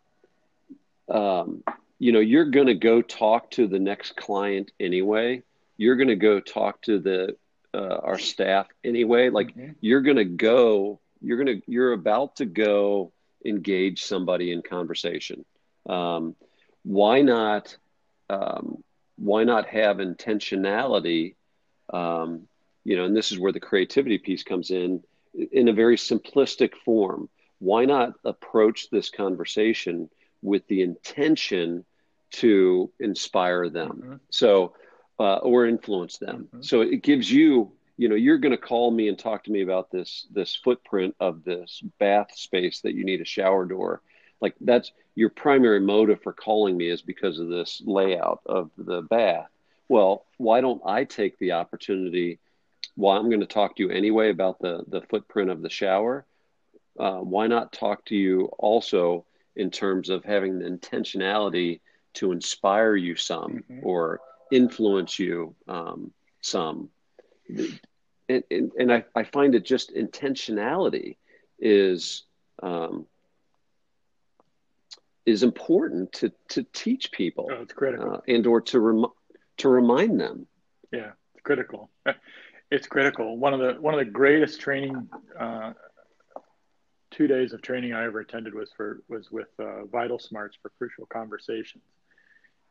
um, 1.09 1.63
you 1.99 2.13
know, 2.13 2.21
you're 2.21 2.47
going 2.47 2.69
to 2.69 2.75
go 2.75 3.03
talk 3.03 3.51
to 3.53 3.67
the 3.67 3.79
next 3.79 4.17
client 4.17 4.73
anyway. 4.81 5.43
You're 5.77 5.97
going 5.97 6.09
to 6.09 6.17
go 6.17 6.41
talk 6.41 6.81
to 6.83 6.99
the 6.99 7.37
uh, 7.75 7.99
our 8.03 8.19
staff 8.19 8.67
anyway. 8.85 9.31
Like 9.31 9.49
mm-hmm. 9.49 9.73
you're 9.81 10.03
going 10.03 10.17
to 10.17 10.25
go, 10.25 11.01
you're 11.21 11.43
going 11.43 11.61
to, 11.61 11.71
you're 11.71 11.93
about 11.93 12.37
to 12.37 12.45
go 12.45 13.13
engage 13.45 14.05
somebody 14.05 14.53
in 14.53 14.63
conversation. 14.63 15.45
Um, 15.89 16.37
why 16.83 17.23
not 17.23 17.77
um, 18.31 18.83
why 19.17 19.45
not 19.45 19.67
have 19.67 19.99
intentionality 19.99 21.35
um, 21.93 22.49
you 22.85 22.97
know 22.97 23.05
and 23.05 23.17
this 23.17 23.33
is 23.33 23.39
where 23.39 23.53
the 23.53 23.61
creativity 23.61 24.19
piece 24.19 24.43
comes 24.43 24.71
in 24.71 25.03
in 25.53 25.69
a 25.69 25.73
very 25.73 25.97
simplistic 25.97 26.75
form 26.85 27.29
why 27.59 27.85
not 27.85 28.15
approach 28.25 28.91
this 28.91 29.11
conversation 29.11 30.11
with 30.43 30.67
the 30.67 30.83
intention 30.83 31.85
to 32.31 32.91
inspire 32.99 33.69
them 33.69 33.91
mm-hmm. 33.91 34.15
so 34.31 34.75
uh, 35.19 35.37
or 35.37 35.67
influence 35.67 36.19
them 36.19 36.49
mm-hmm. 36.49 36.63
so 36.63 36.81
it 36.81 37.03
gives 37.03 37.31
you 37.31 37.71
you 37.97 38.09
know 38.09 38.15
you're 38.15 38.39
going 38.39 38.53
to 38.53 38.59
call 38.59 38.91
me 38.91 39.09
and 39.09 39.19
talk 39.19 39.45
to 39.45 39.53
me 39.53 39.63
about 39.63 39.91
this 39.91 40.27
this 40.31 40.57
footprint 40.57 41.15
of 41.21 41.45
this 41.45 41.83
bath 41.99 42.35
space 42.35 42.81
that 42.81 42.95
you 42.95 43.05
need 43.05 43.21
a 43.21 43.25
shower 43.25 43.65
door 43.65 44.03
like 44.43 44.55
that's 44.61 44.93
your 45.15 45.31
primary 45.31 45.81
motive 45.81 46.21
for 46.23 46.33
calling 46.33 46.77
me 46.77 46.89
is 46.89 47.01
because 47.01 47.39
of 47.39 47.49
this 47.49 47.81
layout 47.85 48.41
of 48.45 48.71
the 48.77 49.03
bath. 49.03 49.49
Well, 49.89 50.27
why 50.37 50.61
don't 50.61 50.83
I 50.85 51.05
take 51.05 51.39
the 51.39 51.53
opportunity? 51.53 52.41
Well, 52.97 53.17
I'm 53.17 53.29
going 53.29 53.41
to 53.41 53.47
talk 53.47 53.77
to 53.77 53.83
you 53.83 53.91
anyway 53.91 54.31
about 54.31 54.59
the 54.59 54.85
the 54.89 55.03
footprint 55.03 55.51
of 55.51 55.63
the 55.63 55.71
shower. 55.71 56.27
Uh, 56.99 57.19
why 57.19 57.47
not 57.47 57.73
talk 57.73 58.05
to 58.07 58.17
you 58.17 58.47
also 58.59 59.25
in 59.55 59.71
terms 59.71 60.09
of 60.09 60.25
having 60.25 60.59
the 60.59 60.69
intentionality 60.69 61.81
to 62.15 62.33
inspire 62.33 62.97
you 62.97 63.17
some 63.17 63.65
mm-hmm. 63.71 63.81
or 63.83 64.21
influence 64.53 65.19
you 65.19 65.55
um, 65.67 66.13
some 66.43 66.91
and, 68.29 68.45
and, 68.51 68.73
and 68.79 68.93
I, 68.93 69.05
I 69.15 69.25
find 69.25 69.55
it 69.55 69.65
just 69.65 69.95
intentionality 69.95 71.17
is 71.59 72.25
um, 72.63 73.07
is 75.27 75.43
important 75.43 76.13
to 76.15 76.33
to 76.51 76.65
teach 76.73 77.13
people. 77.13 77.49
Oh, 77.51 77.63
it's 77.63 77.73
critical, 77.73 78.15
uh, 78.15 78.21
and 78.29 78.47
or 78.47 78.61
to 78.61 78.81
rem- 78.81 79.13
to 79.59 79.69
remind 79.69 80.21
them. 80.21 80.47
Yeah, 80.93 81.13
it's 81.35 81.43
critical. 81.43 81.91
It's 82.71 82.87
critical. 82.87 83.37
One 83.37 83.53
of 83.53 83.61
the 83.61 83.79
one 83.83 83.93
of 83.93 83.99
the 83.99 84.11
greatest 84.11 84.59
training 84.59 85.07
uh, 85.39 85.75
two 87.11 87.27
days 87.27 87.53
of 87.53 87.61
training 87.61 87.93
I 87.93 88.07
ever 88.07 88.21
attended 88.21 88.55
was 88.55 88.71
for 88.75 89.03
was 89.11 89.31
with 89.31 89.49
uh, 89.59 89.85
Vital 89.85 90.19
Smarts 90.19 90.57
for 90.63 90.71
Crucial 90.79 91.05
Conversations, 91.05 91.85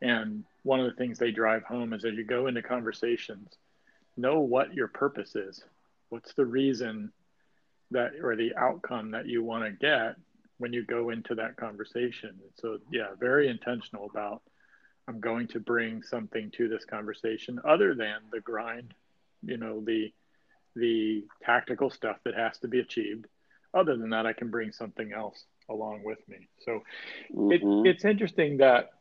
and 0.01 0.43
one 0.63 0.79
of 0.79 0.85
the 0.85 0.97
things 0.97 1.17
they 1.17 1.31
drive 1.31 1.63
home 1.63 1.93
is 1.93 2.05
as 2.05 2.13
you 2.13 2.23
go 2.23 2.47
into 2.47 2.61
conversations, 2.61 3.49
know 4.17 4.39
what 4.39 4.73
your 4.73 4.87
purpose 4.87 5.35
is. 5.35 5.63
What's 6.09 6.33
the 6.33 6.45
reason 6.45 7.11
that 7.91 8.13
or 8.21 8.35
the 8.35 8.55
outcome 8.55 9.11
that 9.11 9.27
you 9.27 9.43
want 9.43 9.65
to 9.65 9.71
get 9.71 10.15
when 10.57 10.73
you 10.73 10.85
go 10.85 11.09
into 11.09 11.35
that 11.35 11.57
conversation. 11.57 12.35
So 12.59 12.77
yeah, 12.91 13.07
very 13.19 13.49
intentional 13.49 14.09
about 14.09 14.41
I'm 15.07 15.19
going 15.19 15.47
to 15.49 15.59
bring 15.59 16.03
something 16.03 16.51
to 16.51 16.67
this 16.67 16.85
conversation 16.85 17.59
other 17.67 17.95
than 17.95 18.17
the 18.31 18.39
grind, 18.39 18.93
you 19.43 19.57
know, 19.57 19.81
the 19.81 20.13
the 20.75 21.25
tactical 21.43 21.89
stuff 21.89 22.17
that 22.23 22.35
has 22.35 22.57
to 22.59 22.67
be 22.67 22.79
achieved. 22.79 23.25
Other 23.73 23.97
than 23.97 24.11
that, 24.11 24.25
I 24.25 24.33
can 24.33 24.49
bring 24.49 24.71
something 24.71 25.11
else 25.11 25.43
along 25.69 26.03
with 26.03 26.19
me. 26.29 26.47
So 26.59 26.83
mm-hmm. 27.33 27.85
it, 27.85 27.89
it's 27.89 28.05
interesting 28.05 28.57
that 28.57 28.91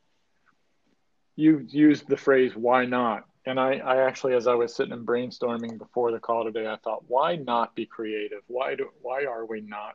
you 1.41 1.67
used 1.69 2.09
the 2.09 2.17
phrase 2.17 2.55
"why 2.55 2.85
not," 2.85 3.25
and 3.47 3.59
I, 3.59 3.79
I 3.79 4.07
actually, 4.07 4.35
as 4.35 4.47
I 4.47 4.55
was 4.55 4.75
sitting 4.75 4.93
and 4.93 5.07
brainstorming 5.07 5.79
before 5.79 6.13
the 6.13 6.21
call 6.21 6.45
today, 6.45 6.67
I 6.67 6.77
thought, 6.77 7.05
why 7.09 7.37
not 7.37 7.75
be 7.75 7.87
creative? 7.87 8.43
Why 8.47 8.75
do 8.75 8.91
why 9.01 9.25
are 9.25 9.47
we 9.47 9.61
not 9.61 9.95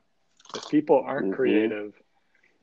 if 0.56 0.68
people 0.70 1.04
aren't 1.06 1.28
mm-hmm. 1.28 1.36
creative, 1.36 1.94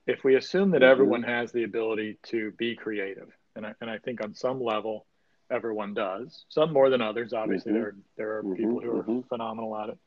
if 0.07 0.25
we 0.25 0.37
assume 0.37 0.71
that 0.73 0.83
mm-hmm. 0.83 0.91
everyone 0.91 1.23
has 1.23 1.53
the 1.53 1.65
ability 1.65 2.19
to 2.25 2.53
be 2.53 2.75
creative, 2.75 3.31
and 3.57 3.67
I, 3.67 3.75
and 3.81 3.91
I 3.91 3.99
think 3.99 4.23
on 4.23 4.35
some 4.35 4.61
level 4.63 5.07
everyone 5.51 5.95
does, 5.95 6.45
some 6.49 6.73
more 6.73 6.91
than 6.91 7.03
others. 7.03 7.33
Obviously, 7.33 7.73
mm-hmm. 7.73 7.81
there 7.81 7.95
there 8.17 8.37
are 8.39 8.43
people 8.43 8.81
who 8.81 8.99
are 8.99 9.03
mm-hmm. 9.03 9.21
phenomenal 9.29 9.77
at 9.79 9.91
it. 9.91 9.99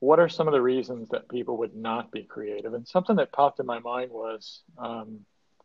What 0.00 0.18
are 0.18 0.28
some 0.28 0.48
of 0.48 0.52
the 0.52 0.60
reasons 0.60 1.08
that 1.10 1.28
people 1.30 1.56
would 1.58 1.74
not 1.74 2.12
be 2.12 2.24
creative? 2.24 2.74
And 2.74 2.86
something 2.86 3.16
that 3.16 3.32
popped 3.32 3.58
in 3.58 3.66
my 3.66 3.78
mind 3.78 4.10
was 4.10 4.62
um, 4.76 5.20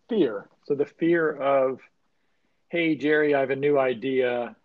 fear. 0.07 0.47
So 0.65 0.75
the 0.75 0.85
fear 0.85 1.29
of, 1.29 1.81
hey 2.69 2.95
Jerry, 2.95 3.35
I 3.35 3.39
have 3.39 3.49
a 3.49 3.55
new 3.55 3.77
idea, 3.77 4.55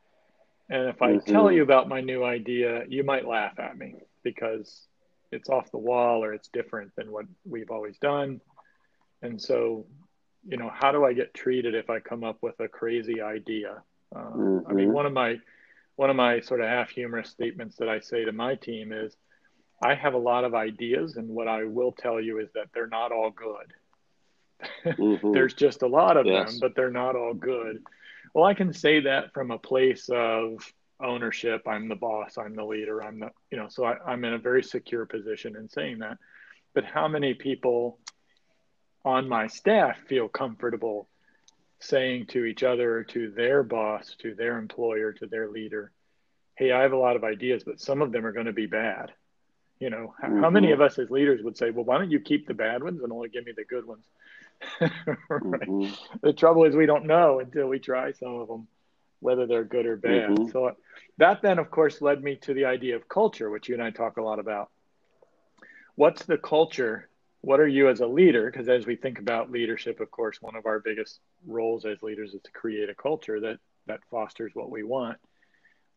and 0.69 0.89
if 0.89 1.03
I 1.03 1.17
tell 1.19 1.45
mm-hmm. 1.45 1.57
you 1.57 1.63
about 1.63 1.89
my 1.89 2.01
new 2.01 2.25
idea, 2.25 2.85
you 2.89 3.03
might 3.03 3.27
laugh 3.27 3.59
at 3.59 3.77
me 3.77 3.97
because 4.23 4.87
it's 5.33 5.49
off 5.49 5.71
the 5.71 5.79
wall 5.79 6.23
or 6.23 6.33
it's 6.33 6.49
different 6.49 6.93
than 6.97 7.11
what 7.11 7.27
we've 7.45 7.71
always 7.71 7.99
done. 7.99 8.41
And 9.23 9.41
so, 9.41 9.87
you 10.47 10.57
know, 10.57 10.71
how 10.73 10.93
do 10.93 11.05
I 11.05 11.13
get 11.13 11.35
treated 11.35 11.75
if 11.75 11.91
I 11.91 11.99
come 11.99 12.25
up 12.25 12.39
with 12.43 12.61
a 12.61 12.69
crazy 12.69 13.21
idea? 13.21 13.83
mm-hmm. 14.15 14.67
I 14.69 14.73
mean, 14.73 14.87
mm-hmm. 14.87 14.95
one 14.95 15.07
of 15.07 15.13
my 15.13 15.37
one 15.97 16.11
of 16.11 16.17
my 16.17 16.41
sort 16.41 16.61
of 16.61 16.69
half 16.69 16.91
humorous 16.91 17.31
statements 17.31 17.77
that 17.77 17.89
I 17.89 18.01
say 18.01 18.25
to 18.25 18.33
my 18.33 18.57
team 18.57 18.93
is, 18.93 19.17
I 19.83 19.95
have 19.95 20.15
a 20.15 20.19
lot 20.19 20.45
of 20.45 20.55
ideas, 20.55 21.17
and 21.17 21.29
what 21.29 21.47
I 21.47 21.65
will 21.65 21.93
tell 21.93 22.21
you 22.21 22.41
is 22.41 22.49
that 22.55 22.69
they're 22.75 22.87
not 22.87 23.13
all 23.13 23.31
good. 23.31 23.73
Mm-hmm. 24.85 25.33
There's 25.33 25.54
just 25.54 25.83
a 25.83 25.87
lot 25.87 26.16
of 26.16 26.26
yes. 26.26 26.50
them, 26.50 26.59
but 26.61 26.75
they're 26.75 26.90
not 26.90 27.16
all 27.16 27.35
good. 27.35 27.83
Well, 28.33 28.44
I 28.44 28.54
can 28.54 28.73
say 28.73 29.00
that 29.00 29.33
from 29.33 29.50
a 29.50 29.59
place 29.59 30.09
of 30.12 30.59
ownership. 31.00 31.62
I'm 31.66 31.88
the 31.88 31.94
boss. 31.94 32.38
I'm 32.38 32.54
the 32.54 32.64
leader. 32.64 33.02
I'm 33.02 33.21
the, 33.21 33.30
you 33.50 33.59
know, 33.59 33.68
so 33.68 33.85
I, 33.85 33.97
I'm 34.06 34.25
in 34.25 34.35
a 34.35 34.38
very 34.38 34.62
secure 34.62 35.06
position 35.06 35.56
in 35.56 35.68
saying 35.68 35.99
that. 35.99 36.18
But 36.75 36.85
how 36.85 37.09
many 37.09 37.35
people 37.35 37.99
on 39.04 39.28
my 39.28 39.47
staff 39.47 39.99
feel 40.09 40.28
comfortable 40.28 41.09
saying 41.80 42.26
to 42.26 42.44
each 42.44 42.62
other, 42.62 43.04
to 43.04 43.30
their 43.30 43.62
boss, 43.62 44.16
to 44.21 44.35
their 44.35 44.59
employer, 44.59 45.12
to 45.12 45.26
their 45.26 45.50
leader, 45.50 45.92
hey, 46.56 46.73
I 46.73 46.83
have 46.83 46.92
a 46.92 46.99
lot 46.99 47.16
of 47.16 47.25
ideas, 47.25 47.64
but 47.64 47.80
some 47.80 48.00
of 48.00 48.12
them 48.12 48.25
are 48.25 48.33
going 48.33 48.47
to 48.47 48.52
be 48.52 48.66
bad. 48.66 49.12
You 49.80 49.90
know, 49.90 50.14
mm-hmm. 50.23 50.40
how 50.40 50.50
many 50.50 50.73
of 50.73 50.80
us 50.80 50.99
as 50.99 51.11
leaders 51.11 51.42
would 51.42 51.56
say, 51.56 51.71
well, 51.71 51.85
why 51.85 51.99
don't 51.99 52.11
you 52.11 52.21
keep 52.21 52.47
the 52.47 52.54
bad 52.54 52.83
ones 52.83 53.02
and 53.02 53.12
only 53.12 53.28
give 53.28 53.44
me 53.44 53.52
the 53.54 53.64
good 53.64 53.87
ones? 53.87 54.04
right. 54.81 54.91
Mm-hmm. 55.69 55.93
The 56.23 56.33
trouble 56.33 56.65
is 56.65 56.75
we 56.75 56.87
don't 56.87 57.07
know 57.07 57.41
until 57.41 57.69
we 57.69 57.79
try 57.79 58.13
some 58.13 58.35
of 58.35 58.49
them 58.49 58.67
whether 59.25 59.47
they're 59.47 59.65
good 59.65 59.87
or 59.87 59.97
bad. 59.97 60.31
Mm-hmm. 60.31 60.51
So 60.51 60.77
that 61.17 61.41
then, 61.41 61.59
of 61.59 61.71
course, 61.71 62.03
led 62.03 62.23
me 62.23 62.37
to 62.43 62.53
the 62.53 62.67
idea 62.67 62.95
of 62.95 63.09
culture, 63.09 63.49
which 63.49 63.69
you 63.69 63.75
and 63.75 63.83
I 63.83 63.91
talk 63.91 64.19
a 64.19 64.23
lot 64.23 64.39
about. 64.39 64.71
What's 65.95 66.27
the 66.27 66.37
culture? 66.37 67.09
What 67.41 67.59
are 67.59 67.67
you 67.67 67.89
as 67.89 68.01
a 68.01 68.07
leader? 68.07 68.51
Because 68.51 68.69
as 68.69 68.87
we 68.87 68.97
think 68.97 69.19
about 69.19 69.51
leadership, 69.51 70.01
of 70.01 70.11
course, 70.11 70.43
one 70.43 70.57
of 70.57 70.67
our 70.67 70.79
biggest 70.79 71.21
roles 71.47 71.87
as 71.87 72.03
leaders 72.03 72.35
is 72.35 72.43
to 72.43 72.51
create 72.51 72.91
a 72.91 72.95
culture 72.95 73.41
that 73.41 73.59
that 73.87 74.01
fosters 74.11 74.53
what 74.55 74.71
we 74.71 74.83
want. 74.83 75.17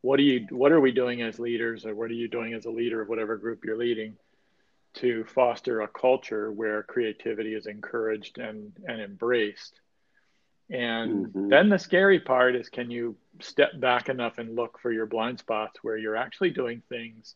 What 0.01 0.19
are 0.19 0.23
you? 0.23 0.47
What 0.49 0.71
are 0.71 0.79
we 0.79 0.91
doing 0.91 1.21
as 1.21 1.37
leaders, 1.37 1.85
or 1.85 1.95
what 1.95 2.09
are 2.09 2.13
you 2.13 2.29
doing 2.29 2.53
as 2.53 2.65
a 2.65 2.71
leader 2.71 3.01
of 3.01 3.09
whatever 3.09 3.35
group 3.35 3.65
you're 3.65 3.77
leading? 3.77 4.15
To 4.95 5.23
foster 5.25 5.81
a 5.81 5.87
culture 5.87 6.51
where 6.51 6.83
creativity 6.83 7.53
is 7.53 7.67
encouraged 7.67 8.39
and, 8.39 8.71
and 8.87 9.01
embraced 9.01 9.79
and 10.69 11.27
mm-hmm. 11.27 11.49
then 11.49 11.69
the 11.69 11.79
scary 11.79 12.19
part 12.19 12.55
is 12.55 12.69
can 12.69 12.91
you 12.91 13.15
step 13.39 13.79
back 13.79 14.09
enough 14.09 14.37
and 14.37 14.55
look 14.55 14.79
for 14.79 14.91
your 14.91 15.05
blind 15.05 15.39
spots 15.39 15.79
where 15.81 15.97
you're 15.97 16.17
actually 16.17 16.49
doing 16.49 16.81
things 16.89 17.35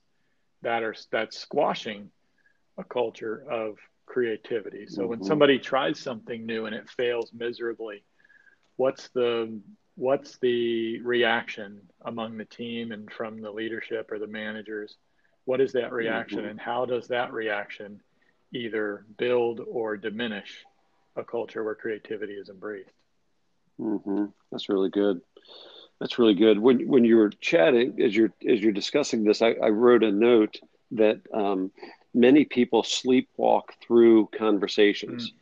that 0.61 0.83
are 0.83 0.95
that's 1.11 1.37
squashing 1.37 2.09
a 2.77 2.83
culture 2.83 3.45
of 3.49 3.77
creativity. 4.05 4.85
So 4.87 5.01
mm-hmm. 5.01 5.09
when 5.09 5.23
somebody 5.23 5.59
tries 5.59 5.99
something 5.99 6.45
new 6.45 6.65
and 6.65 6.75
it 6.75 6.89
fails 6.89 7.31
miserably, 7.33 8.03
what's 8.75 9.09
the 9.09 9.61
what's 9.95 10.37
the 10.39 10.99
reaction 11.01 11.81
among 12.03 12.37
the 12.37 12.45
team 12.45 12.91
and 12.91 13.11
from 13.11 13.41
the 13.41 13.51
leadership 13.51 14.11
or 14.11 14.19
the 14.19 14.27
managers? 14.27 14.97
What 15.45 15.61
is 15.61 15.73
that 15.73 15.91
reaction 15.91 16.39
mm-hmm. 16.39 16.49
and 16.49 16.59
how 16.59 16.85
does 16.85 17.07
that 17.07 17.33
reaction 17.33 18.01
either 18.53 19.05
build 19.17 19.61
or 19.65 19.97
diminish 19.97 20.65
a 21.15 21.23
culture 21.23 21.63
where 21.63 21.75
creativity 21.75 22.33
is 22.33 22.49
embraced? 22.49 22.91
Mm-hmm. 23.79 24.25
That's 24.51 24.69
really 24.69 24.89
good. 24.89 25.21
That's 25.99 26.17
really 26.19 26.33
good. 26.35 26.57
When 26.59 26.87
when 26.87 27.05
you 27.05 27.17
were 27.17 27.29
chatting, 27.29 28.01
as 28.01 28.15
you're 28.15 28.33
as 28.47 28.59
you're 28.61 28.71
discussing 28.71 29.23
this, 29.23 29.41
I, 29.41 29.51
I 29.51 29.69
wrote 29.69 30.03
a 30.03 30.11
note 30.11 30.59
that 30.91 31.21
um, 31.33 31.71
many 32.13 32.45
people 32.45 32.83
sleepwalk 32.83 33.63
through 33.85 34.29
conversations. 34.37 35.29
Mm. 35.29 35.33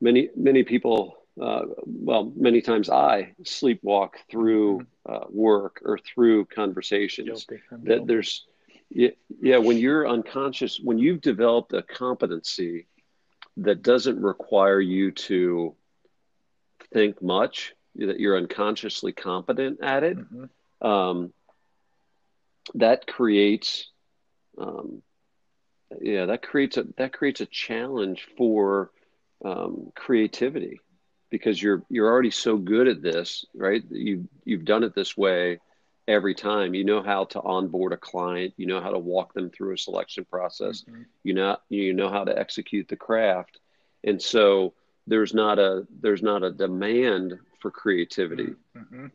Many 0.00 0.28
many 0.34 0.62
people, 0.64 1.18
uh, 1.40 1.62
well, 1.84 2.32
many 2.34 2.60
times 2.60 2.90
I 2.90 3.34
sleepwalk 3.42 4.10
through 4.30 4.78
mm-hmm. 4.78 5.12
uh, 5.12 5.26
work 5.28 5.82
or 5.84 5.98
through 5.98 6.46
conversations. 6.46 7.46
That 7.84 8.06
there's, 8.06 8.46
yeah, 8.94 9.10
yeah, 9.40 9.58
when 9.58 9.78
you're 9.78 10.06
unconscious, 10.08 10.78
when 10.78 10.98
you've 10.98 11.20
developed 11.20 11.72
a 11.72 11.82
competency 11.82 12.86
that 13.58 13.82
doesn't 13.82 14.20
require 14.20 14.80
you 14.80 15.12
to 15.12 15.74
think 16.92 17.22
much, 17.22 17.74
that 17.96 18.20
you're 18.20 18.36
unconsciously 18.36 19.12
competent 19.12 19.82
at 19.82 20.04
it, 20.04 20.18
mm-hmm. 20.18 20.86
um, 20.86 21.32
that 22.74 23.06
creates, 23.06 23.88
um, 24.58 25.02
yeah, 26.00 26.26
that 26.26 26.42
creates 26.42 26.76
a 26.76 26.84
that 26.96 27.12
creates 27.12 27.40
a 27.40 27.46
challenge 27.46 28.26
for 28.36 28.90
um, 29.44 29.92
creativity 29.94 30.80
because 31.30 31.60
you're 31.62 31.82
you're 31.88 32.10
already 32.10 32.30
so 32.30 32.56
good 32.56 32.88
at 32.88 33.02
this, 33.02 33.46
right? 33.54 33.82
You 33.90 34.28
you've 34.44 34.64
done 34.64 34.84
it 34.84 34.94
this 34.94 35.16
way 35.16 35.60
every 36.08 36.34
time. 36.34 36.74
You 36.74 36.84
know 36.84 37.02
how 37.02 37.24
to 37.26 37.40
onboard 37.40 37.92
a 37.92 37.96
client. 37.96 38.54
You 38.56 38.66
know 38.66 38.80
how 38.80 38.90
to 38.90 38.98
walk 38.98 39.34
them 39.34 39.50
through 39.50 39.74
a 39.74 39.78
selection 39.78 40.24
process. 40.24 40.82
Mm-hmm. 40.82 41.02
You 41.24 41.34
know 41.34 41.56
you 41.68 41.92
know 41.92 42.08
how 42.08 42.24
to 42.24 42.36
execute 42.36 42.88
the 42.88 42.96
craft, 42.96 43.58
and 44.04 44.20
so 44.20 44.74
there's 45.06 45.34
not 45.34 45.58
a 45.58 45.86
there's 46.00 46.22
not 46.22 46.42
a 46.42 46.50
demand 46.50 47.38
for 47.60 47.70
creativity. 47.70 48.54
Mm-hmm. 48.76 49.06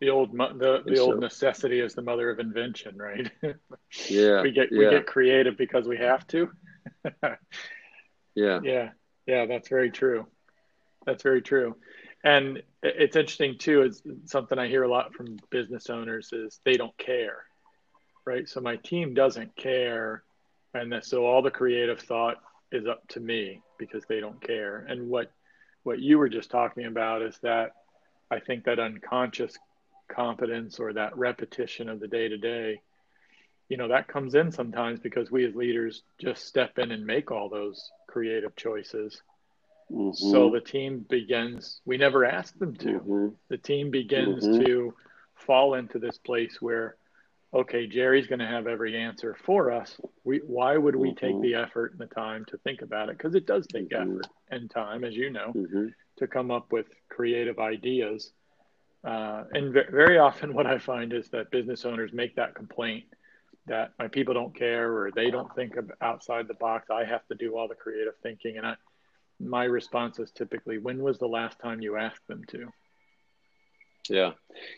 The 0.00 0.10
old 0.10 0.32
the 0.32 0.82
the 0.84 0.98
old 0.98 1.20
necessity 1.20 1.80
is 1.80 1.94
the 1.94 2.02
mother 2.02 2.30
of 2.30 2.38
invention, 2.38 2.96
right? 2.96 3.30
yeah, 4.08 4.42
we 4.42 4.52
get 4.52 4.68
yeah. 4.70 4.78
we 4.78 4.90
get 4.90 5.06
creative 5.06 5.56
because 5.56 5.86
we 5.86 5.96
have 5.98 6.26
to. 6.28 6.50
yeah, 8.34 8.60
yeah, 8.62 8.90
yeah. 9.26 9.46
That's 9.46 9.68
very 9.68 9.90
true. 9.90 10.26
That's 11.06 11.22
very 11.22 11.42
true. 11.42 11.76
And 12.24 12.62
it's 12.82 13.16
interesting 13.16 13.58
too. 13.58 13.82
Is 13.82 14.02
something 14.24 14.58
I 14.58 14.66
hear 14.66 14.82
a 14.82 14.90
lot 14.90 15.14
from 15.14 15.36
business 15.50 15.90
owners 15.90 16.30
is 16.32 16.58
they 16.64 16.78
don't 16.78 16.96
care, 16.96 17.44
right? 18.24 18.48
So 18.48 18.60
my 18.60 18.76
team 18.76 19.12
doesn't 19.12 19.54
care, 19.56 20.22
and 20.72 20.94
so 21.04 21.26
all 21.26 21.42
the 21.42 21.50
creative 21.50 22.00
thought 22.00 22.38
is 22.72 22.86
up 22.86 23.06
to 23.08 23.20
me 23.20 23.60
because 23.78 24.04
they 24.08 24.20
don't 24.20 24.40
care. 24.40 24.86
And 24.88 25.10
what 25.10 25.30
what 25.82 26.00
you 26.00 26.16
were 26.18 26.30
just 26.30 26.50
talking 26.50 26.86
about 26.86 27.20
is 27.20 27.38
that 27.42 27.72
I 28.30 28.40
think 28.40 28.64
that 28.64 28.80
unconscious 28.80 29.58
competence 30.08 30.80
or 30.80 30.94
that 30.94 31.16
repetition 31.18 31.90
of 31.90 32.00
the 32.00 32.08
day 32.08 32.28
to 32.28 32.38
day, 32.38 32.80
you 33.68 33.76
know, 33.76 33.88
that 33.88 34.08
comes 34.08 34.34
in 34.34 34.50
sometimes 34.50 34.98
because 34.98 35.30
we 35.30 35.44
as 35.44 35.54
leaders 35.54 36.02
just 36.18 36.46
step 36.46 36.78
in 36.78 36.90
and 36.90 37.04
make 37.04 37.30
all 37.30 37.50
those 37.50 37.90
creative 38.08 38.56
choices. 38.56 39.20
Mm-hmm. 39.90 40.30
So 40.30 40.50
the 40.50 40.60
team 40.60 41.04
begins, 41.08 41.80
we 41.84 41.96
never 41.96 42.24
ask 42.24 42.58
them 42.58 42.74
to. 42.76 42.86
Mm-hmm. 42.86 43.28
The 43.48 43.58
team 43.58 43.90
begins 43.90 44.44
mm-hmm. 44.44 44.64
to 44.64 44.94
fall 45.34 45.74
into 45.74 45.98
this 45.98 46.18
place 46.18 46.60
where, 46.60 46.96
okay, 47.52 47.86
Jerry's 47.86 48.26
going 48.26 48.40
to 48.40 48.46
have 48.46 48.66
every 48.66 48.96
answer 48.96 49.36
for 49.44 49.70
us. 49.70 49.96
We, 50.24 50.38
why 50.38 50.76
would 50.76 50.96
we 50.96 51.14
take 51.14 51.32
mm-hmm. 51.32 51.42
the 51.42 51.54
effort 51.54 51.92
and 51.92 52.00
the 52.00 52.12
time 52.14 52.44
to 52.46 52.58
think 52.58 52.82
about 52.82 53.08
it? 53.08 53.18
Because 53.18 53.34
it 53.34 53.46
does 53.46 53.66
take 53.66 53.90
mm-hmm. 53.90 54.12
effort 54.12 54.26
and 54.50 54.70
time, 54.70 55.04
as 55.04 55.14
you 55.14 55.30
know, 55.30 55.52
mm-hmm. 55.54 55.88
to 56.16 56.26
come 56.26 56.50
up 56.50 56.72
with 56.72 56.86
creative 57.08 57.58
ideas. 57.58 58.32
Uh, 59.04 59.44
and 59.52 59.72
very 59.72 60.18
often, 60.18 60.54
what 60.54 60.66
I 60.66 60.78
find 60.78 61.12
is 61.12 61.28
that 61.28 61.50
business 61.50 61.84
owners 61.84 62.12
make 62.12 62.36
that 62.36 62.54
complaint 62.54 63.04
that 63.66 63.92
my 63.98 64.08
people 64.08 64.34
don't 64.34 64.54
care 64.54 64.92
or 64.92 65.10
they 65.10 65.30
don't 65.30 65.54
think 65.54 65.74
outside 66.00 66.48
the 66.48 66.54
box. 66.54 66.90
I 66.90 67.04
have 67.04 67.26
to 67.28 67.34
do 67.34 67.56
all 67.56 67.66
the 67.66 67.74
creative 67.74 68.14
thinking. 68.22 68.58
And 68.58 68.66
I, 68.66 68.74
my 69.48 69.64
response 69.64 70.18
is 70.18 70.30
typically, 70.30 70.78
when 70.78 71.02
was 71.02 71.18
the 71.18 71.28
last 71.28 71.58
time 71.60 71.80
you 71.80 71.96
asked 71.96 72.26
them 72.28 72.44
to? 72.48 72.68
Yeah, 74.08 74.32